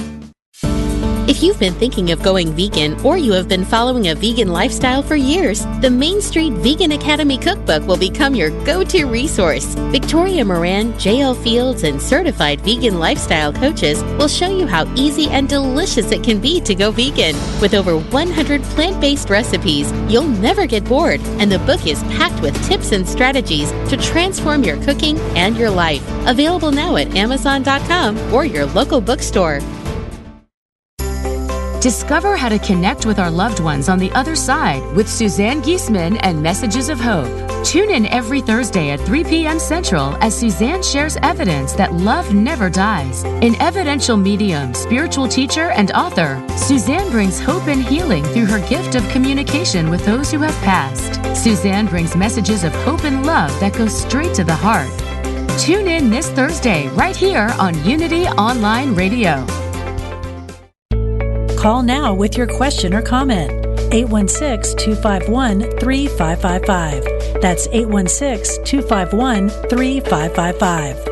[1.31, 5.01] If you've been thinking of going vegan or you have been following a vegan lifestyle
[5.01, 9.63] for years, the Main Street Vegan Academy Cookbook will become your go to resource.
[9.93, 15.47] Victoria Moran, JL Fields, and certified vegan lifestyle coaches will show you how easy and
[15.47, 17.37] delicious it can be to go vegan.
[17.61, 22.41] With over 100 plant based recipes, you'll never get bored, and the book is packed
[22.41, 26.03] with tips and strategies to transform your cooking and your life.
[26.27, 29.61] Available now at Amazon.com or your local bookstore.
[31.81, 36.19] Discover how to connect with our loved ones on the other side with Suzanne Giesemann
[36.21, 37.25] and Messages of Hope.
[37.65, 39.57] Tune in every Thursday at 3 p.m.
[39.57, 43.23] Central as Suzanne shares evidence that love never dies.
[43.23, 48.93] An evidential medium, spiritual teacher, and author, Suzanne brings hope and healing through her gift
[48.93, 51.15] of communication with those who have passed.
[51.35, 54.91] Suzanne brings messages of hope and love that go straight to the heart.
[55.59, 59.43] Tune in this Thursday right here on Unity Online Radio.
[61.61, 63.51] Call now with your question or comment.
[63.93, 67.39] 816 251 3555.
[67.39, 71.07] That's 816 251 3555.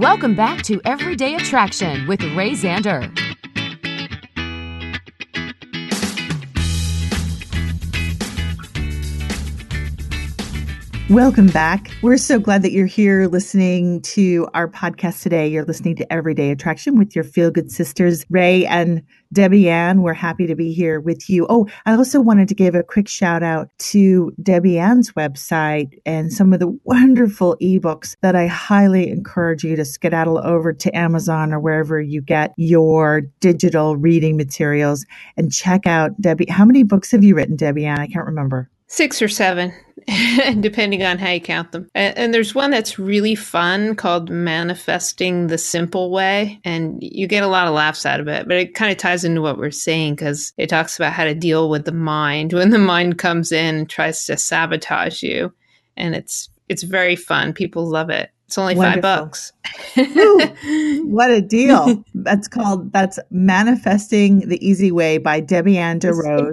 [0.00, 3.29] Welcome back to Everyday Attraction with Ray Zander.
[11.10, 11.90] Welcome back.
[12.02, 15.48] We're so glad that you're here listening to our podcast today.
[15.48, 20.02] You're listening to Everyday Attraction with your feel good sisters, Ray and Debbie Ann.
[20.02, 21.48] We're happy to be here with you.
[21.50, 26.32] Oh, I also wanted to give a quick shout out to Debbie Ann's website and
[26.32, 31.52] some of the wonderful ebooks that I highly encourage you to skedaddle over to Amazon
[31.52, 35.04] or wherever you get your digital reading materials
[35.36, 36.46] and check out Debbie.
[36.48, 37.98] How many books have you written, Debbie Ann?
[37.98, 38.70] I can't remember.
[38.92, 39.72] Six or seven,
[40.60, 41.88] depending on how you count them.
[41.94, 46.60] And, and, there's one that's really fun called Manifesting the Simple Way.
[46.64, 49.24] And you get a lot of laughs out of it, but it kind of ties
[49.24, 52.70] into what we're saying because it talks about how to deal with the mind when
[52.70, 55.54] the mind comes in and tries to sabotage you.
[55.96, 57.52] And it's it's very fun.
[57.52, 58.30] People love it.
[58.50, 59.02] It's only Wonderful.
[59.02, 59.52] five bucks.
[61.04, 62.02] what a deal.
[62.14, 66.50] That's called, that's Manifesting the Easy Way by Debbie Ann DeRose.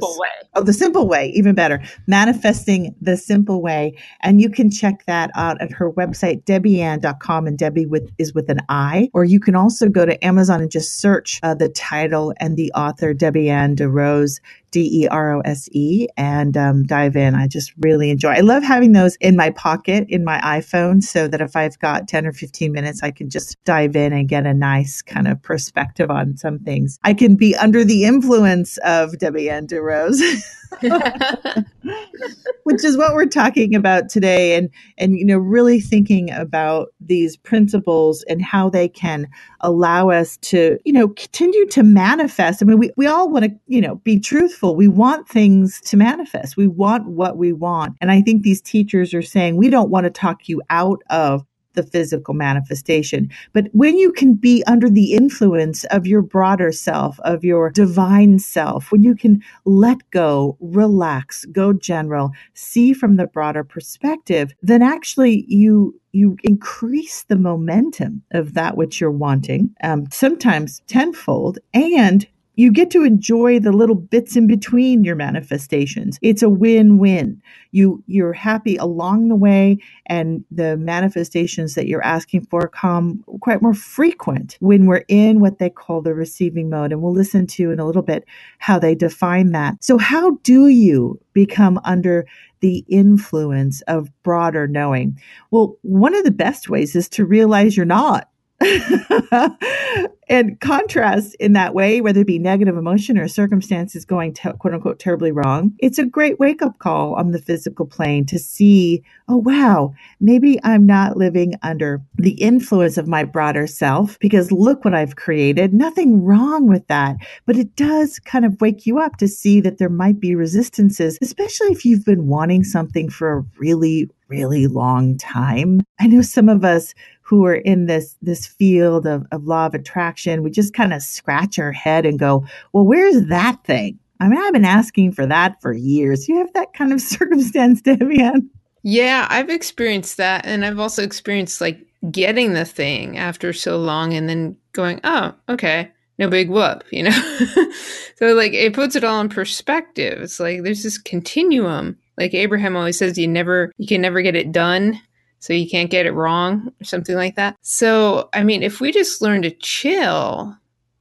[0.54, 1.82] Oh, The Simple Way, even better.
[2.06, 3.98] Manifesting the Simple Way.
[4.22, 7.48] And you can check that out at her website, debbieann.com.
[7.48, 9.10] And Debbie with, is with an I.
[9.16, 12.72] Or you can also go to Amazon and just search uh, the title and the
[12.74, 14.40] author, Debbie Ann DeRose.
[14.72, 17.36] D E R O S E and um, dive in.
[17.36, 18.30] I just really enjoy.
[18.30, 22.08] I love having those in my pocket in my iPhone so that if I've got
[22.08, 25.42] 10 or 15 minutes, I can just dive in and get a nice kind of
[25.42, 27.00] perspective on some things.
[27.04, 30.22] I can be under the influence of Debbie Ann DeRose.
[32.64, 37.38] which is what we're talking about today and and you know really thinking about these
[37.38, 39.28] principles and how they can
[39.62, 42.62] allow us to you know continue to manifest.
[42.62, 44.76] I mean we, we all want to you know be truthful.
[44.76, 46.58] We want things to manifest.
[46.58, 47.98] We want what we want.
[48.02, 51.46] And i think these teachers are saying we don't want to talk you out of
[51.78, 53.30] the physical manifestation.
[53.54, 58.40] But when you can be under the influence of your broader self, of your divine
[58.40, 64.82] self, when you can let go, relax, go general, see from the broader perspective, then
[64.82, 72.26] actually you you increase the momentum of that which you're wanting, um, sometimes tenfold, and
[72.58, 76.18] you get to enjoy the little bits in between your manifestations.
[76.24, 77.40] It's a win-win.
[77.72, 83.62] You you're happy along the way and the manifestations that you're asking for come quite
[83.62, 87.70] more frequent when we're in what they call the receiving mode and we'll listen to
[87.70, 88.26] in a little bit
[88.58, 89.84] how they define that.
[89.84, 92.26] So how do you become under
[92.62, 95.20] the influence of broader knowing?
[95.52, 98.30] Well, one of the best ways is to realize you're not
[100.30, 104.74] and contrast in that way, whether it be negative emotion or circumstances going te- quote
[104.74, 109.04] unquote terribly wrong, it's a great wake up call on the physical plane to see,
[109.28, 114.84] oh wow, maybe I'm not living under the influence of my broader self because look
[114.84, 115.74] what I've created.
[115.74, 119.78] Nothing wrong with that, but it does kind of wake you up to see that
[119.78, 125.18] there might be resistances, especially if you've been wanting something for a really, really long
[125.18, 125.82] time.
[126.00, 126.94] I know some of us
[127.28, 131.02] who are in this this field of, of law of attraction, we just kind of
[131.04, 134.00] scratch our head and go, well, where's that thing?
[134.22, 136.30] I mean, I've been asking for that for years.
[136.30, 138.50] You have that kind of circumstance, Debbie Ann?
[138.84, 140.46] Yeah, I've experienced that.
[140.46, 145.34] And I've also experienced like getting the thing after so long and then going, oh,
[145.50, 147.12] okay, no big whoop, you know?
[148.16, 150.22] so, like, it puts it all in perspective.
[150.22, 151.98] It's like there's this continuum.
[152.18, 155.02] Like Abraham always says, you never, you can never get it done
[155.40, 157.56] so you can't get it wrong or something like that.
[157.62, 160.58] So, I mean, if we just learn to chill,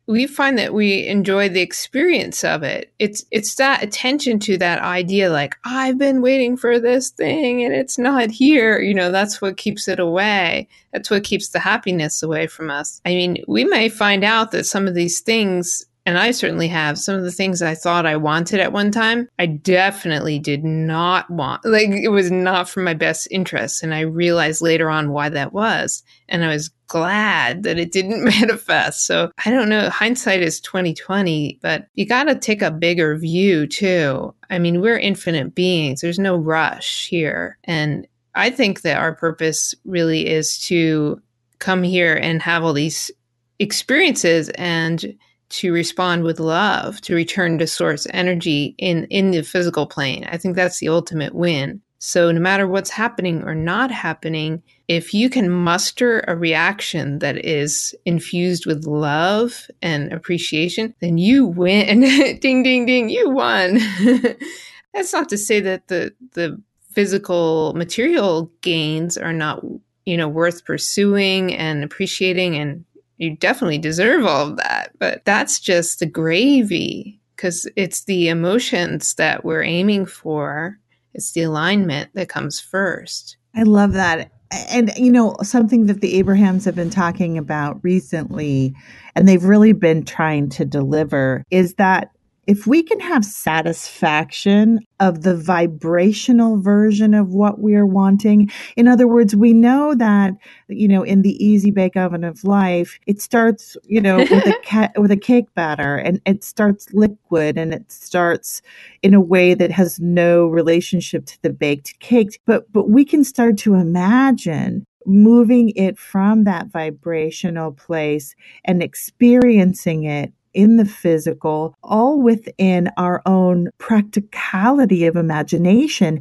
[0.07, 2.93] we find that we enjoy the experience of it.
[2.99, 7.75] It's it's that attention to that idea like I've been waiting for this thing and
[7.75, 8.79] it's not here.
[8.79, 10.69] You know, that's what keeps it away.
[10.93, 13.01] That's what keeps the happiness away from us.
[13.05, 16.99] I mean, we may find out that some of these things and I certainly have
[16.99, 19.29] some of the things I thought I wanted at one time.
[19.41, 23.83] I definitely did not want, like, it was not for my best interest.
[23.83, 26.05] And I realized later on why that was.
[26.29, 29.05] And I was glad that it didn't manifest.
[29.05, 29.91] So I don't know.
[29.91, 34.33] Hindsight is 2020, but you got to take a bigger view too.
[34.49, 36.03] I mean, we're infinite beings.
[36.03, 37.59] There's no rush here.
[37.65, 41.21] And I think that our purpose really is to
[41.59, 43.11] come here and have all these
[43.59, 45.17] experiences and
[45.49, 50.27] to respond with love, to return to source energy in, in the physical plane.
[50.31, 51.81] I think that's the ultimate win.
[51.99, 57.45] So, no matter what's happening or not happening, if you can muster a reaction that
[57.45, 62.01] is infused with love and appreciation, then you win.
[62.41, 63.79] ding, ding, ding, you won.
[64.95, 66.61] That's not to say that the, the
[66.93, 69.65] physical material gains are not,
[70.05, 72.85] you know, worth pursuing and appreciating and
[73.19, 74.93] you definitely deserve all of that.
[74.99, 80.79] But that's just the gravy because it's the emotions that we're aiming for.
[81.15, 83.37] It's the alignment that comes first.
[83.55, 84.31] I love that.
[84.71, 88.75] And, you know, something that the Abrahams have been talking about recently,
[89.15, 92.11] and they've really been trying to deliver, is that
[92.47, 99.09] if we can have satisfaction of the vibrational version of what we're wanting, in other
[99.09, 100.33] words, we know that,
[100.69, 104.55] you know, in the easy bake oven of life, it starts, you know, with a
[104.65, 108.63] ca- with a cake batter and it starts liquid and it starts
[109.03, 112.41] in a way that has no relationship to the baked cake.
[112.47, 118.35] But, but we can start to imagine moving it from that vibrational place
[118.65, 126.21] and experiencing it in the physical, all within our own practicality of imagination.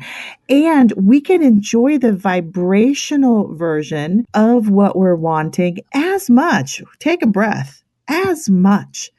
[0.50, 6.84] And we can enjoy the vibrational version of what we're wanting as much.
[7.00, 9.10] Take a breath, as much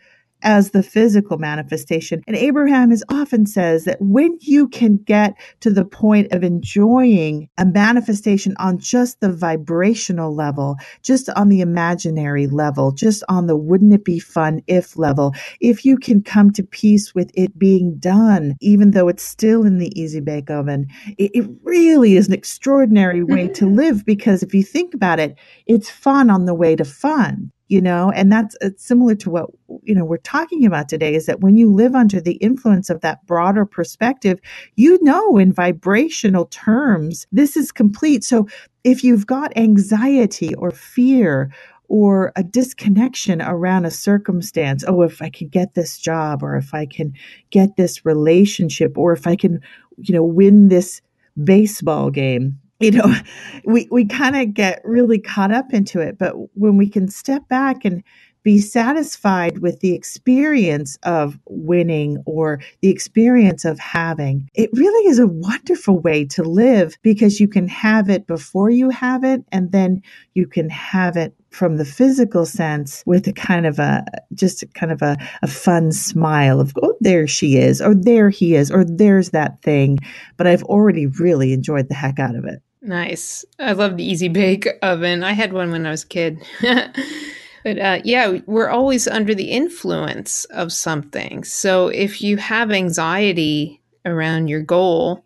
[0.47, 2.23] as the physical manifestation.
[2.27, 7.49] And Abraham is often says that when you can get to the point of enjoying
[7.59, 13.57] a manifestation on just the vibrational level, just on the imaginary level, just on the
[13.57, 17.97] wouldn't it be fun if level, if you can come to peace with it being
[17.99, 20.87] done, even though it's still in the easy bake oven,
[21.19, 23.79] it, it really is an extraordinary way to mm-hmm.
[23.79, 25.37] live because if you think about it,
[25.67, 29.51] it's fun on the way to fun you know and that's similar to what
[29.83, 33.01] you know we're talking about today is that when you live under the influence of
[33.01, 34.41] that broader perspective
[34.77, 38.25] you know in vibrational terms this is complete.
[38.25, 38.49] So
[38.85, 41.53] if you've got anxiety or fear
[41.89, 46.75] or a disconnection around a circumstance oh if i can get this job or if
[46.75, 47.13] i can
[47.51, 49.61] get this relationship or if i can
[49.99, 51.01] you know win this
[51.45, 53.15] baseball game you know,
[53.65, 56.19] we, we kind of get really caught up into it.
[56.19, 58.03] But when we can step back and
[58.43, 65.19] be satisfied with the experience of winning or the experience of having, it really is
[65.19, 69.73] a wonderful way to live because you can have it before you have it, and
[69.73, 70.01] then
[70.35, 74.05] you can have it from the physical sense with a kind of a
[74.35, 78.55] just kind of a, a fun smile of oh there she is or there he
[78.55, 79.99] is or there's that thing
[80.37, 83.45] but i've already really enjoyed the heck out of it Nice.
[83.59, 85.25] I love the easy bake oven.
[85.25, 86.41] I had one when I was a kid.
[87.65, 91.43] but uh, yeah, we're always under the influence of something.
[91.43, 95.25] So if you have anxiety around your goal,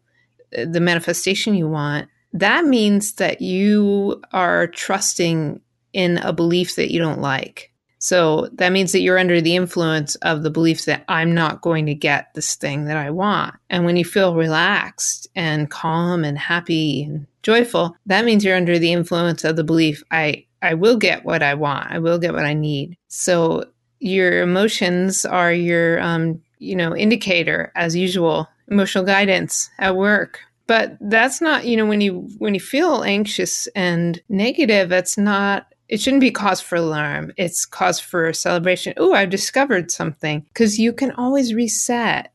[0.52, 5.60] the manifestation you want, that means that you are trusting
[5.92, 7.72] in a belief that you don't like.
[7.98, 11.84] So that means that you're under the influence of the belief that I'm not going
[11.86, 13.54] to get this thing that I want.
[13.68, 18.78] And when you feel relaxed and calm and happy and joyful, that means you're under
[18.78, 21.90] the influence of the belief I I will get what I want.
[21.90, 22.96] I will get what I need.
[23.08, 23.64] So
[23.98, 30.40] your emotions are your um, you know, indicator as usual, emotional guidance at work.
[30.66, 35.66] But that's not, you know, when you when you feel anxious and negative, that's not
[35.90, 37.32] it shouldn't be cause for alarm.
[37.36, 38.94] It's cause for celebration.
[38.96, 42.32] Oh, I've discovered something because you can always reset.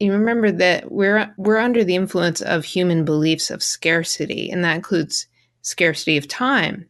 [0.00, 4.74] You remember that we're we're under the influence of human beliefs of scarcity, and that
[4.74, 5.28] includes
[5.62, 6.88] scarcity of time.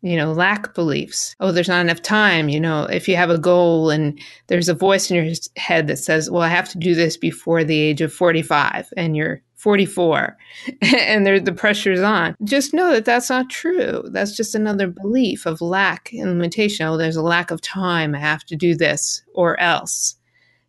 [0.00, 1.36] You know, lack beliefs.
[1.40, 2.48] Oh, there's not enough time.
[2.48, 5.98] You know, if you have a goal and there's a voice in your head that
[5.98, 10.36] says, "Well, I have to do this before the age of 45," and you're 44
[10.82, 12.34] and the pressure's on.
[12.44, 14.02] Just know that that's not true.
[14.10, 16.86] That's just another belief of lack and limitation.
[16.86, 18.14] Oh, there's a lack of time.
[18.14, 20.16] I have to do this or else.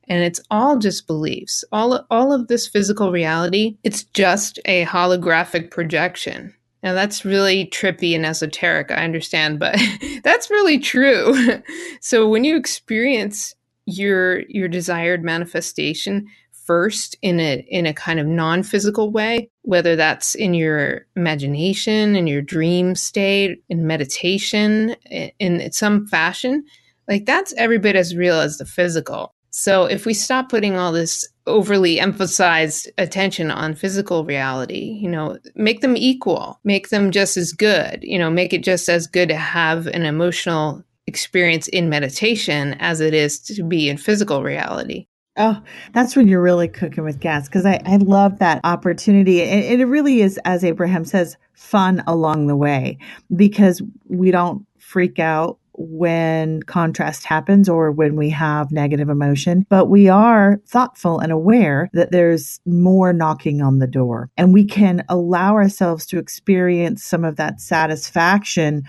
[0.07, 1.63] And it's all just beliefs.
[1.71, 6.53] All, all of this physical reality, it's just a holographic projection.
[6.83, 9.79] Now that's really trippy and esoteric, I understand, but
[10.23, 11.61] that's really true.
[12.01, 13.53] so when you experience
[13.85, 16.27] your your desired manifestation,
[16.71, 22.27] first in a in a kind of non-physical way whether that's in your imagination in
[22.27, 24.95] your dream state in meditation
[25.39, 26.63] in some fashion
[27.11, 29.33] like that's every bit as real as the physical.
[29.49, 35.37] So if we stop putting all this overly emphasized attention on physical reality you know
[35.55, 39.27] make them equal make them just as good you know make it just as good
[39.27, 45.07] to have an emotional experience in meditation as it is to be in physical reality
[45.43, 45.59] Oh,
[45.93, 49.41] that's when you're really cooking with gas because I, I love that opportunity.
[49.41, 52.99] And, it really is, as Abraham says, fun along the way
[53.35, 59.87] because we don't freak out when contrast happens or when we have negative emotion, but
[59.87, 65.03] we are thoughtful and aware that there's more knocking on the door and we can
[65.09, 68.83] allow ourselves to experience some of that satisfaction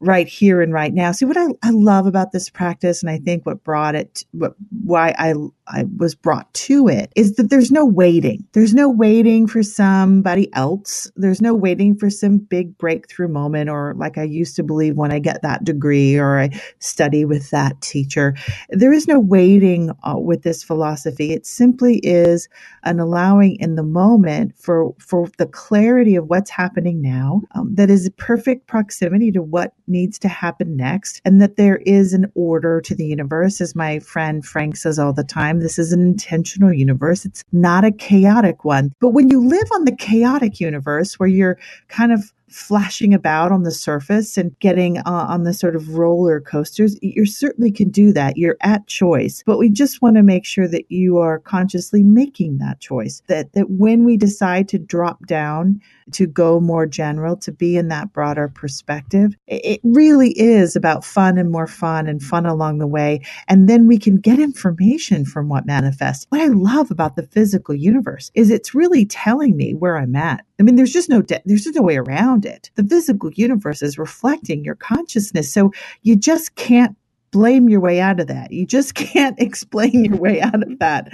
[0.00, 1.12] right here and right now.
[1.12, 4.54] See what I, I love about this practice, and I think what brought it, what
[4.82, 5.34] why I
[5.68, 8.46] I was brought to it is that there's no waiting.
[8.52, 11.10] There's no waiting for somebody else.
[11.16, 15.12] There's no waiting for some big breakthrough moment or like I used to believe when
[15.12, 16.50] I get that degree or I
[16.80, 18.34] study with that teacher.
[18.70, 21.32] There is no waiting uh, with this philosophy.
[21.32, 22.48] It simply is
[22.84, 27.90] an allowing in the moment for for the clarity of what's happening now um, that
[27.90, 32.30] is a perfect proximity to what needs to happen next and that there is an
[32.34, 35.62] order to the universe as my friend Frank says all the time time.
[35.62, 37.24] This is an intentional universe.
[37.24, 38.92] It's not a chaotic one.
[39.00, 43.62] But when you live on the chaotic universe where you're kind of flashing about on
[43.62, 48.12] the surface and getting uh, on the sort of roller coasters, you certainly can do
[48.12, 48.36] that.
[48.36, 52.58] You're at choice, but we just want to make sure that you are consciously making
[52.58, 53.22] that choice.
[53.28, 55.80] That that when we decide to drop down
[56.12, 59.34] to go more general, to be in that broader perspective.
[59.46, 63.20] It really is about fun and more fun and fun along the way.
[63.48, 66.26] And then we can get information from what manifests.
[66.28, 70.44] What I love about the physical universe is it's really telling me where I'm at.
[70.58, 72.70] I mean, there's just no de- there's just no way around it.
[72.76, 76.96] The physical universe is reflecting your consciousness, so you just can't
[77.34, 78.52] blame your way out of that.
[78.52, 81.12] You just can't explain your way out of that.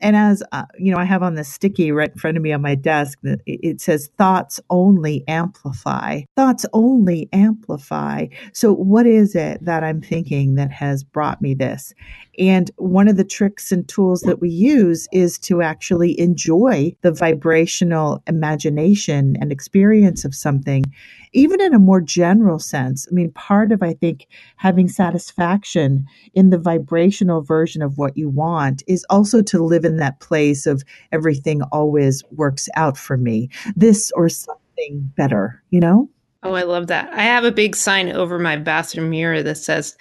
[0.00, 2.52] And as uh, you know, I have on the sticky right in front of me
[2.52, 6.20] on my desk that it says thoughts only amplify.
[6.36, 8.26] Thoughts only amplify.
[8.52, 11.94] So what is it that I'm thinking that has brought me this?
[12.38, 17.12] And one of the tricks and tools that we use is to actually enjoy the
[17.12, 20.84] vibrational imagination and experience of something
[21.32, 23.06] even in a more general sense.
[23.10, 24.26] I mean, part of, I think,
[24.56, 29.96] having satisfaction in the vibrational version of what you want is also to live in
[29.96, 36.08] that place of everything always works out for me, this or something better, you know?
[36.42, 37.12] Oh, I love that.
[37.12, 39.96] I have a big sign over my bathroom mirror that says,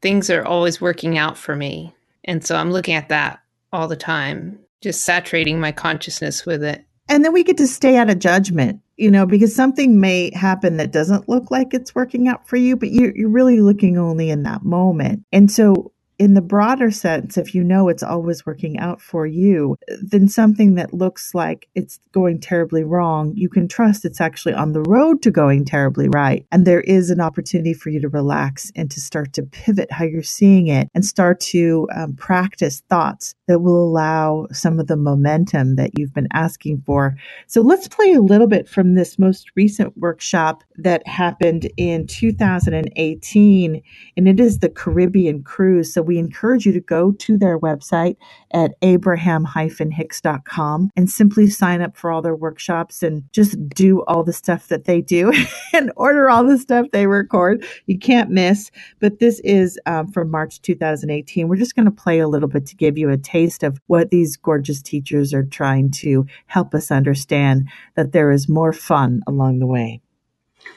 [0.00, 1.94] things are always working out for me.
[2.24, 3.40] And so I'm looking at that
[3.72, 6.84] all the time, just saturating my consciousness with it.
[7.08, 10.76] And then we get to stay out of judgment you know, because something may happen
[10.76, 14.30] that doesn't look like it's working out for you, but you're, you're really looking only
[14.30, 15.24] in that moment.
[15.32, 19.76] And so in the broader sense, if you know it's always working out for you,
[20.00, 24.72] then something that looks like it's going terribly wrong, you can trust it's actually on
[24.72, 26.46] the road to going terribly right.
[26.52, 30.04] And there is an opportunity for you to relax and to start to pivot how
[30.04, 34.96] you're seeing it and start to um, practice thoughts that will allow some of the
[34.96, 37.14] momentum that you've been asking for.
[37.46, 43.82] So let's play a little bit from this most recent workshop that happened in 2018,
[44.16, 45.92] and it is the Caribbean Cruise.
[45.92, 48.16] So we encourage you to go to their website
[48.52, 54.32] at abraham-hicks.com and simply sign up for all their workshops and just do all the
[54.32, 55.32] stuff that they do
[55.72, 57.64] and order all the stuff they record.
[57.86, 58.70] You can't miss.
[59.00, 61.48] But this is um, from March 2018.
[61.48, 64.10] We're just going to play a little bit to give you a taste of what
[64.10, 69.58] these gorgeous teachers are trying to help us understand that there is more fun along
[69.58, 70.00] the way.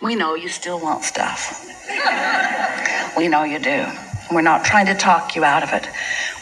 [0.01, 1.63] We know you still want stuff.
[3.15, 3.85] we know you do.
[4.31, 5.87] We're not trying to talk you out of it.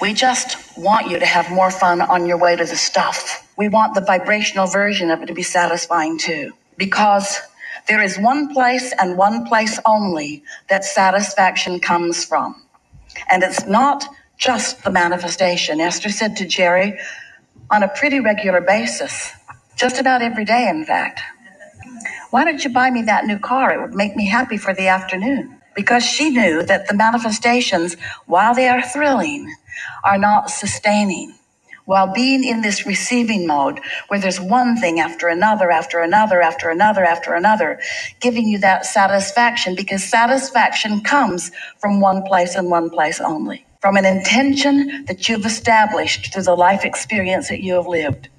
[0.02, 3.46] We just want you to have more fun on your way to the stuff.
[3.58, 6.54] We want the vibrational version of it to be satisfying too.
[6.78, 7.42] Because
[7.90, 12.56] there is one place and one place only that satisfaction comes from.
[13.30, 14.06] And it's not
[14.38, 15.82] just the manifestation.
[15.82, 17.00] Esther said to Jerry,
[17.72, 19.32] on a pretty regular basis,
[19.78, 21.22] Just about every day, in fact.
[22.32, 23.74] Why don't you buy me that new car?
[23.74, 25.62] It would make me happy for the afternoon.
[25.76, 27.96] Because she knew that the manifestations,
[28.28, 29.54] while they are thrilling,
[30.04, 31.36] are not sustaining
[31.86, 33.80] while being in this receiving mode
[34.10, 37.80] where there's one thing after another, after another, after another, after another,
[38.22, 43.66] giving you that satisfaction because satisfaction comes from one place and one place only.
[43.86, 48.30] From an intention that you've established through the life experience that you have lived.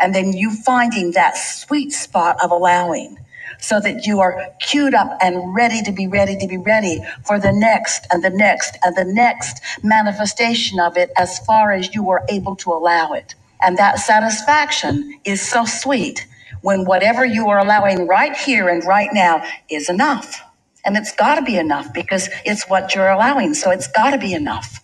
[0.00, 3.16] And then you finding that sweet spot of allowing
[3.60, 7.38] so that you are queued up and ready to be ready to be ready for
[7.38, 12.10] the next and the next and the next manifestation of it as far as you
[12.10, 13.36] are able to allow it.
[13.62, 16.26] And that satisfaction is so sweet
[16.62, 20.42] when whatever you are allowing right here and right now is enough.
[20.84, 23.54] And it's got to be enough because it's what you're allowing.
[23.54, 24.80] So it's got to be enough.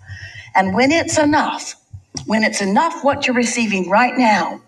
[0.55, 1.75] And when it's enough,
[2.27, 4.61] when it's enough what you're receiving right now,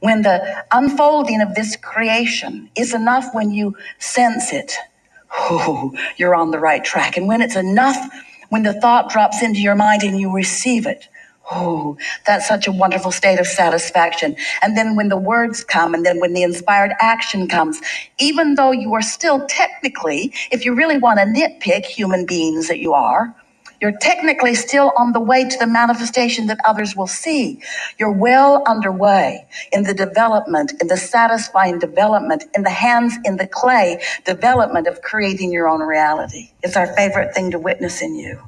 [0.00, 4.74] when the unfolding of this creation is enough when you sense it,
[5.32, 7.16] oh, you're on the right track.
[7.16, 7.96] And when it's enough,
[8.48, 11.08] when the thought drops into your mind and you receive it,
[11.50, 14.36] Oh, that's such a wonderful state of satisfaction.
[14.62, 17.80] And then when the words come and then when the inspired action comes,
[18.18, 22.78] even though you are still technically, if you really want to nitpick human beings that
[22.78, 23.34] you are,
[23.82, 27.60] you're technically still on the way to the manifestation that others will see.
[27.98, 33.48] You're well underway in the development, in the satisfying development, in the hands in the
[33.48, 36.52] clay development of creating your own reality.
[36.62, 38.40] It's our favorite thing to witness in you.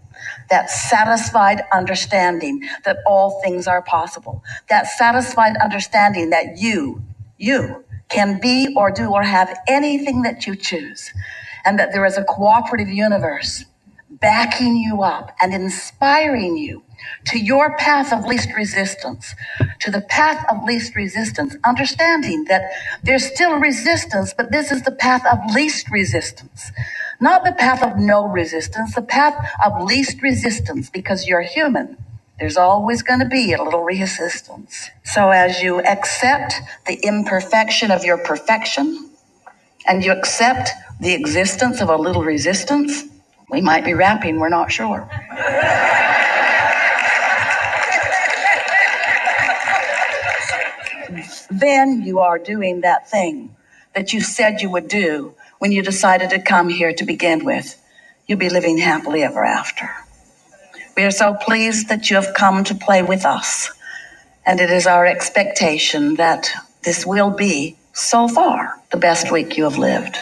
[0.51, 4.45] That satisfied understanding that all things are possible.
[4.69, 7.03] That satisfied understanding that you,
[7.39, 11.13] you can be or do or have anything that you choose.
[11.65, 13.65] And that there is a cooperative universe
[14.25, 16.83] backing you up and inspiring you
[17.27, 19.35] to your path of least resistance,
[19.81, 22.63] to the path of least resistance, understanding that
[23.05, 26.73] there's still resistance, but this is the path of least resistance.
[27.21, 31.99] Not the path of no resistance, the path of least resistance, because you're human.
[32.41, 34.91] There's always going to be a little resistance.
[35.05, 36.55] So as you accept
[36.89, 39.11] the imperfection of your perfection,
[39.87, 40.71] and you accept
[41.01, 43.05] the existence of a little resistance,
[43.51, 45.09] we might be rapping, we're not sure.
[51.51, 53.55] then you are doing that thing
[53.95, 57.81] that you said you would do when you decided to come here to begin with.
[58.27, 59.89] You'll be living happily ever after.
[60.97, 63.71] We are so pleased that you have come to play with us.
[64.47, 66.51] And it is our expectation that
[66.83, 70.19] this will be, so far, the best week you have lived.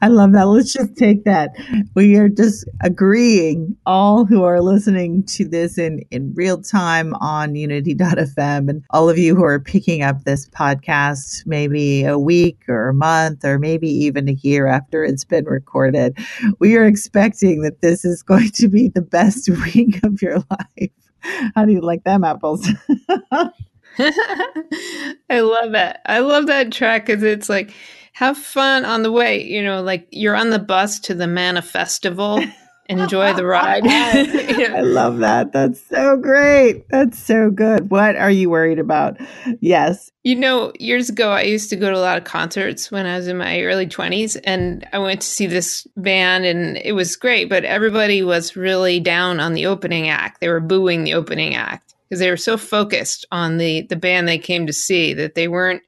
[0.00, 0.44] I love that.
[0.44, 1.50] Let's just take that.
[1.94, 7.54] We are just agreeing, all who are listening to this in, in real time on
[7.54, 12.88] unity.fm, and all of you who are picking up this podcast maybe a week or
[12.88, 16.16] a month or maybe even a year after it's been recorded.
[16.58, 20.90] We are expecting that this is going to be the best week of your life.
[21.54, 22.68] How do you like them apples?
[25.30, 25.96] I love it.
[26.06, 27.72] I love that track because it's like,
[28.18, 29.44] have fun on the way.
[29.44, 32.52] You know, like you're on the bus to the Manifestival.
[32.90, 33.82] Enjoy the ride.
[33.86, 35.52] I love that.
[35.52, 36.88] That's so great.
[36.88, 37.90] That's so good.
[37.90, 39.18] What are you worried about?
[39.60, 40.10] Yes.
[40.24, 43.18] You know, years ago, I used to go to a lot of concerts when I
[43.18, 47.14] was in my early 20s, and I went to see this band, and it was
[47.14, 50.40] great, but everybody was really down on the opening act.
[50.40, 54.26] They were booing the opening act because they were so focused on the the band
[54.26, 55.82] they came to see that they weren't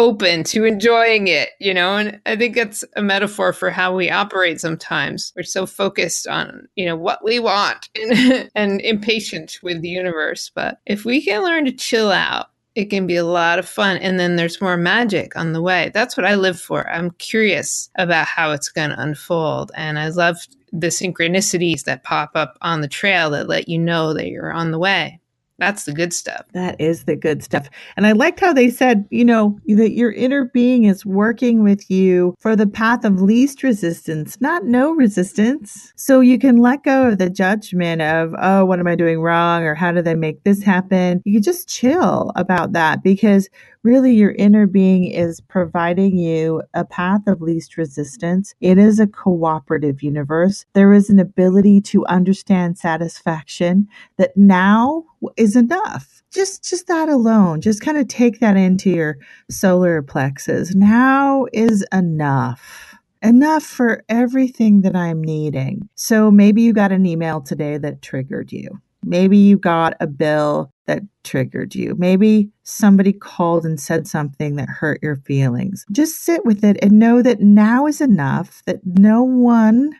[0.00, 1.96] open to enjoying it, you know?
[1.96, 5.32] And I think that's a metaphor for how we operate sometimes.
[5.36, 10.50] We're so focused on, you know, what we want and, and impatient with the universe.
[10.54, 13.98] But if we can learn to chill out, it can be a lot of fun.
[13.98, 15.90] And then there's more magic on the way.
[15.92, 16.88] That's what I live for.
[16.88, 19.70] I'm curious about how it's going to unfold.
[19.74, 20.38] And I love
[20.72, 24.70] the synchronicities that pop up on the trail that let you know that you're on
[24.70, 25.19] the way.
[25.60, 26.46] That's the good stuff.
[26.54, 27.68] That is the good stuff.
[27.96, 31.90] And I liked how they said, you know, that your inner being is working with
[31.90, 35.92] you for the path of least resistance, not no resistance.
[35.96, 39.62] So you can let go of the judgment of, oh, what am I doing wrong?
[39.64, 41.20] Or how did I make this happen?
[41.26, 43.50] You just chill about that because
[43.82, 48.54] really your inner being is providing you a path of least resistance.
[48.60, 50.66] It is a cooperative universe.
[50.74, 55.04] There is an ability to understand satisfaction that now
[55.36, 56.22] is enough.
[56.30, 59.18] Just just that alone, just kind of take that into your
[59.50, 60.74] solar plexus.
[60.74, 65.88] Now is enough enough for everything that I'm needing.
[65.94, 68.80] So maybe you got an email today that triggered you.
[69.04, 71.94] Maybe you got a bill that triggered you.
[71.96, 75.86] Maybe somebody called and said something that hurt your feelings.
[75.92, 79.92] Just sit with it and know that now is enough, that no one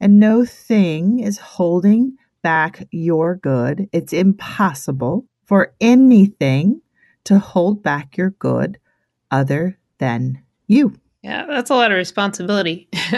[0.00, 3.90] and no thing is holding back your good.
[3.92, 6.80] It's impossible for anything
[7.24, 8.78] to hold back your good
[9.30, 10.94] other than you.
[11.22, 12.88] Yeah, that's a lot of responsibility.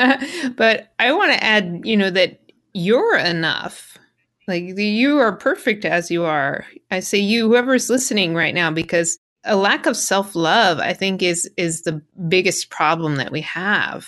[0.57, 2.41] but I want to add, you know, that
[2.73, 3.99] you're enough.
[4.47, 6.67] Like you are perfect as you are.
[6.91, 11.51] I say you, whoever's listening right now, because a lack of self-love, I think, is
[11.57, 14.07] is the biggest problem that we have.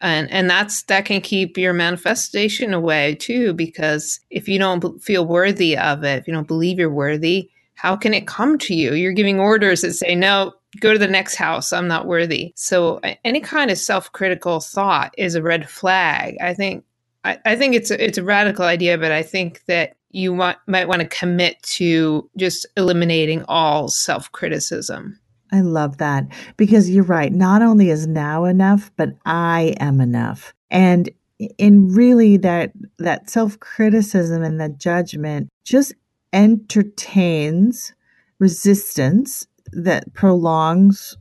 [0.00, 5.26] And and that's that can keep your manifestation away too, because if you don't feel
[5.26, 8.94] worthy of it, if you don't believe you're worthy, how can it come to you?
[8.94, 11.72] You're giving orders that say, no, go to the next house.
[11.72, 12.52] I'm not worthy.
[12.56, 16.36] So any kind of self-critical thought is a red flag.
[16.40, 16.84] I think
[17.24, 20.58] I, I think it's a, it's a radical idea, but I think that you want,
[20.66, 25.18] might want to commit to just eliminating all self criticism.
[25.52, 26.24] I love that
[26.56, 27.32] because you're right.
[27.32, 30.52] Not only is now enough, but I am enough.
[30.70, 31.10] And
[31.58, 35.94] in really that that self criticism and that judgment just
[36.32, 37.92] entertains
[38.38, 41.16] resistance that prolongs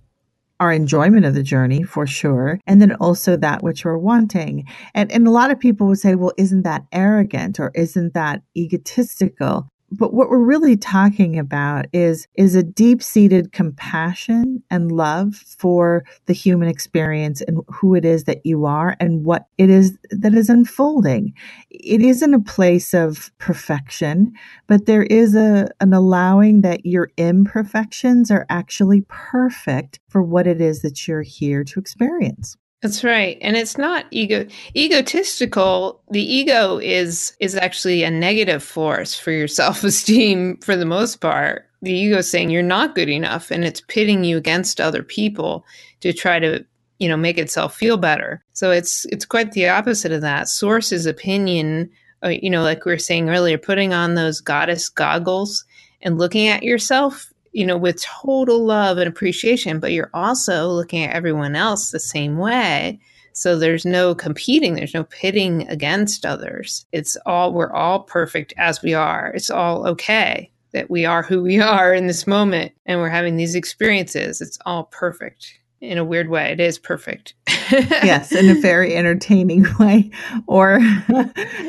[0.63, 4.65] our enjoyment of the journey for sure and then also that which we're wanting.
[4.93, 8.41] And and a lot of people would say well isn't that arrogant or isn't that
[8.55, 16.03] egotistical but what we're really talking about is is a deep-seated compassion and love for
[16.25, 20.33] the human experience and who it is that you are and what it is that
[20.33, 21.33] is unfolding.
[21.69, 24.33] It isn't a place of perfection
[24.67, 30.61] but there is a an allowing that your imperfections are actually perfect for what it
[30.61, 33.37] is that you're here to experience that's right.
[33.39, 36.01] And it's not ego egotistical.
[36.11, 41.65] The ego is is actually a negative force for your self-esteem for the most part.
[41.81, 45.65] The ego is saying you're not good enough and it's pitting you against other people
[46.01, 46.65] to try to,
[46.99, 48.43] you know, make itself feel better.
[48.51, 50.49] So it's it's quite the opposite of that.
[50.49, 51.89] Source's opinion,
[52.21, 55.63] uh, you know, like we were saying earlier, putting on those goddess goggles
[56.01, 61.03] and looking at yourself you know, with total love and appreciation, but you're also looking
[61.03, 62.99] at everyone else the same way.
[63.33, 66.85] So there's no competing, there's no pitting against others.
[66.91, 69.31] It's all, we're all perfect as we are.
[69.33, 73.37] It's all okay that we are who we are in this moment and we're having
[73.37, 74.41] these experiences.
[74.41, 76.51] It's all perfect in a weird way.
[76.51, 77.33] It is perfect.
[77.71, 80.11] yes, in a very entertaining way.
[80.47, 80.79] Or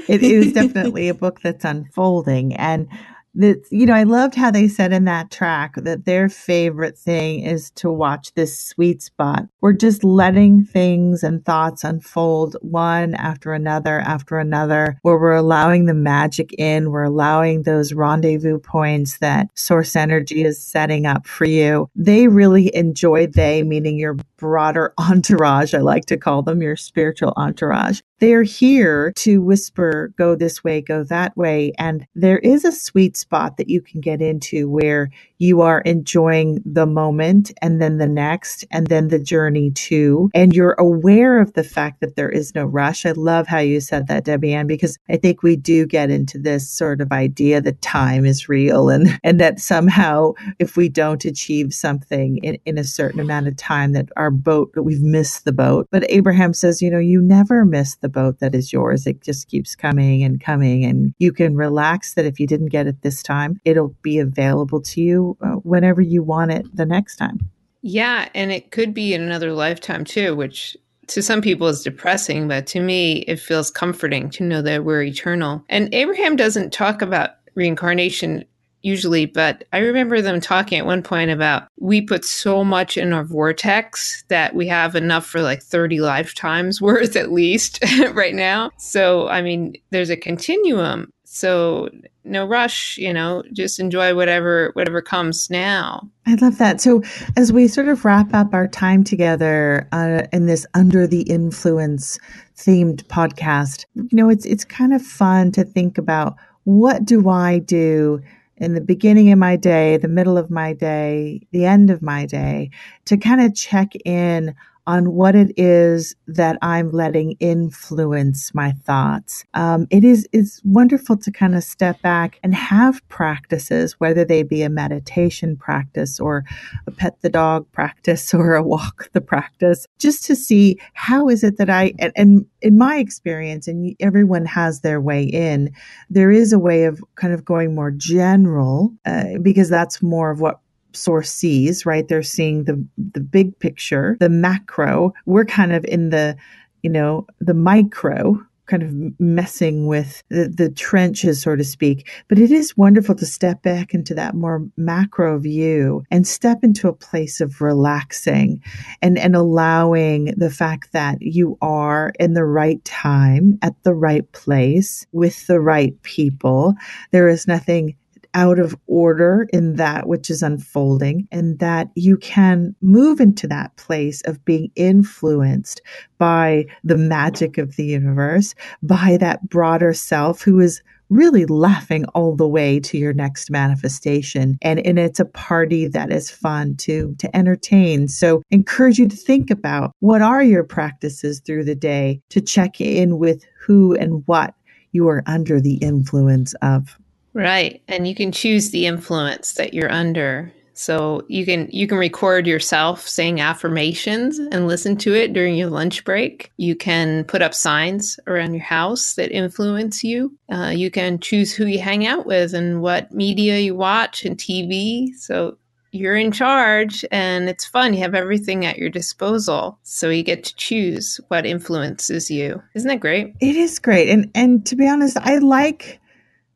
[0.09, 2.55] it is definitely a book that's unfolding.
[2.55, 2.89] And
[3.35, 7.41] that you know i loved how they said in that track that their favorite thing
[7.41, 9.45] is to watch this sweet spot.
[9.61, 15.87] We're just letting things and thoughts unfold one after another after another where we're allowing
[15.87, 16.91] the magic in.
[16.91, 21.89] We're allowing those rendezvous points that source energy is setting up for you.
[21.95, 27.33] They really enjoy they meaning your broader entourage i like to call them your spiritual
[27.37, 28.01] entourage.
[28.21, 31.73] They're here to whisper, go this way, go that way.
[31.79, 36.63] And there is a sweet spot that you can get into where you are enjoying
[36.67, 40.31] the moment and then the next and then the journey too.
[40.35, 43.07] And you're aware of the fact that there is no rush.
[43.07, 46.39] I love how you said that, Debbie Ann, because I think we do get into
[46.39, 51.25] this sort of idea that time is real and, and that somehow if we don't
[51.25, 55.45] achieve something in, in a certain amount of time that our boat, that we've missed
[55.45, 55.89] the boat.
[55.91, 59.07] But Abraham says, you know, you never miss the boat that is yours.
[59.07, 60.85] It just keeps coming and coming.
[60.85, 64.81] And you can relax that if you didn't get it this time, it'll be available
[64.83, 67.39] to you uh, whenever you want it the next time.
[67.83, 68.29] Yeah.
[68.35, 70.77] And it could be in another lifetime too, which
[71.09, 75.03] to some people is depressing, but to me, it feels comforting to know that we're
[75.03, 75.63] eternal.
[75.69, 78.45] And Abraham doesn't talk about reincarnation
[78.85, 83.13] usually, but I remember them talking at one point about we put so much in
[83.13, 88.71] our vortex that we have enough for like 30 lifetimes worth at least right now.
[88.79, 91.11] So, I mean, there's a continuum.
[91.35, 91.89] So,
[92.23, 96.09] no rush, you know, just enjoy whatever whatever comes now.
[96.27, 96.81] I love that.
[96.81, 97.03] So,
[97.37, 102.21] as we sort of wrap up our time together uh, in this under the influence
[102.57, 107.59] themed podcast, you know, it's it's kind of fun to think about what do I
[107.59, 108.23] do
[108.59, 112.27] in the beginning of my day, the middle of my day, the end of my
[112.27, 112.71] day,
[113.07, 114.55] to kind of check in
[114.87, 119.45] on what it is that I'm letting influence my thoughts.
[119.55, 124.43] Um, it is it's wonderful to kind of step back and have practices, whether they
[124.43, 126.45] be a meditation practice or
[126.87, 131.43] a pet the dog practice or a walk the practice, just to see how is
[131.43, 135.73] it that I and, and in my experience, and everyone has their way in,
[136.11, 140.41] there is a way of kind of going more general uh, because that's more of
[140.41, 140.61] what
[140.95, 142.07] source sees, right?
[142.07, 145.13] They're seeing the the big picture, the macro.
[145.27, 146.37] We're kind of in the,
[146.83, 152.11] you know, the micro kind of messing with the, the trenches, so to speak.
[152.29, 156.89] But it is wonderful to step back into that more macro view and step into
[156.89, 158.63] a place of relaxing
[159.03, 164.31] and, and allowing the fact that you are in the right time at the right
[164.33, 166.75] place with the right people.
[167.11, 167.97] There is nothing
[168.35, 173.75] out of order in that which is unfolding, and that you can move into that
[173.77, 175.81] place of being influenced
[176.19, 182.35] by the magic of the universe, by that broader self who is really laughing all
[182.35, 184.59] the way to your next manifestation.
[184.63, 188.09] And, and it's a party that is fun to to entertain.
[188.09, 192.81] So encourage you to think about what are your practices through the day to check
[192.81, 194.55] in with who and what
[194.93, 196.99] you are under the influence of
[197.35, 197.83] Right.
[197.89, 200.53] And you can choose the influence that you're under.
[200.75, 205.71] So you can you can record yourself saying affirmations and listen to it during your
[205.71, 206.51] lunch break.
[206.57, 210.37] You can put up signs around your house that influence you.
[210.51, 214.37] Uh, you can choose who you hang out with and what media you watch and
[214.37, 215.15] TV.
[215.15, 215.57] So
[215.93, 217.95] you're in charge and it's fun.
[217.95, 219.79] You have everything at your disposal.
[219.85, 222.61] So you get to choose what influences you.
[222.75, 223.33] Isn't that great?
[223.41, 224.09] It is great.
[224.09, 226.01] And and to be honest, I like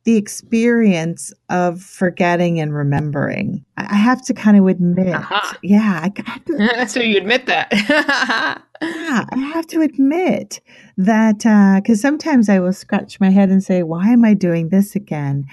[0.03, 3.65] the experience of forgetting and remembering.
[3.77, 5.53] I have to kind of admit, uh-huh.
[5.61, 6.07] yeah,
[6.45, 7.67] to, so you admit that.
[8.81, 10.61] yeah, I have to admit
[10.97, 11.37] that
[11.83, 14.95] because uh, sometimes I will scratch my head and say, "Why am I doing this
[14.95, 15.45] again?"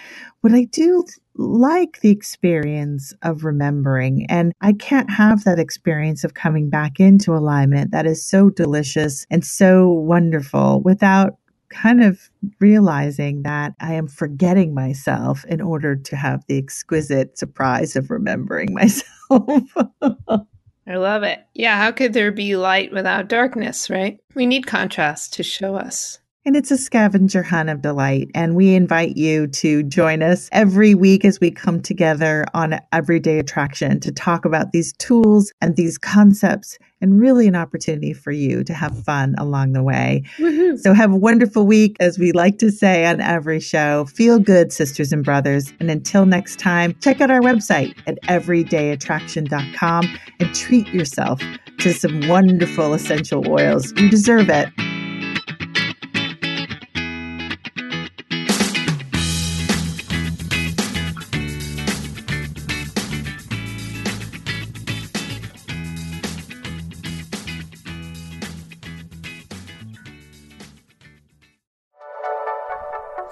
[0.42, 6.34] But I do like the experience of remembering, and I can't have that experience of
[6.34, 11.36] coming back into alignment that is so delicious and so wonderful without
[11.70, 17.96] kind of realizing that I am forgetting myself in order to have the exquisite surprise
[17.96, 19.62] of remembering myself.
[20.88, 21.44] I love it.
[21.54, 24.18] Yeah, how could there be light without darkness, right?
[24.34, 26.20] We need contrast to show us.
[26.46, 28.30] And it's a scavenger hunt of delight.
[28.32, 33.40] And we invite you to join us every week as we come together on Everyday
[33.40, 38.62] Attraction to talk about these tools and these concepts and really an opportunity for you
[38.62, 40.22] to have fun along the way.
[40.38, 40.78] Woo-hoo.
[40.78, 44.04] So have a wonderful week, as we like to say on every show.
[44.04, 45.72] Feel good, sisters and brothers.
[45.80, 51.42] And until next time, check out our website at everydayattraction.com and treat yourself
[51.80, 53.92] to some wonderful essential oils.
[53.96, 54.68] You deserve it.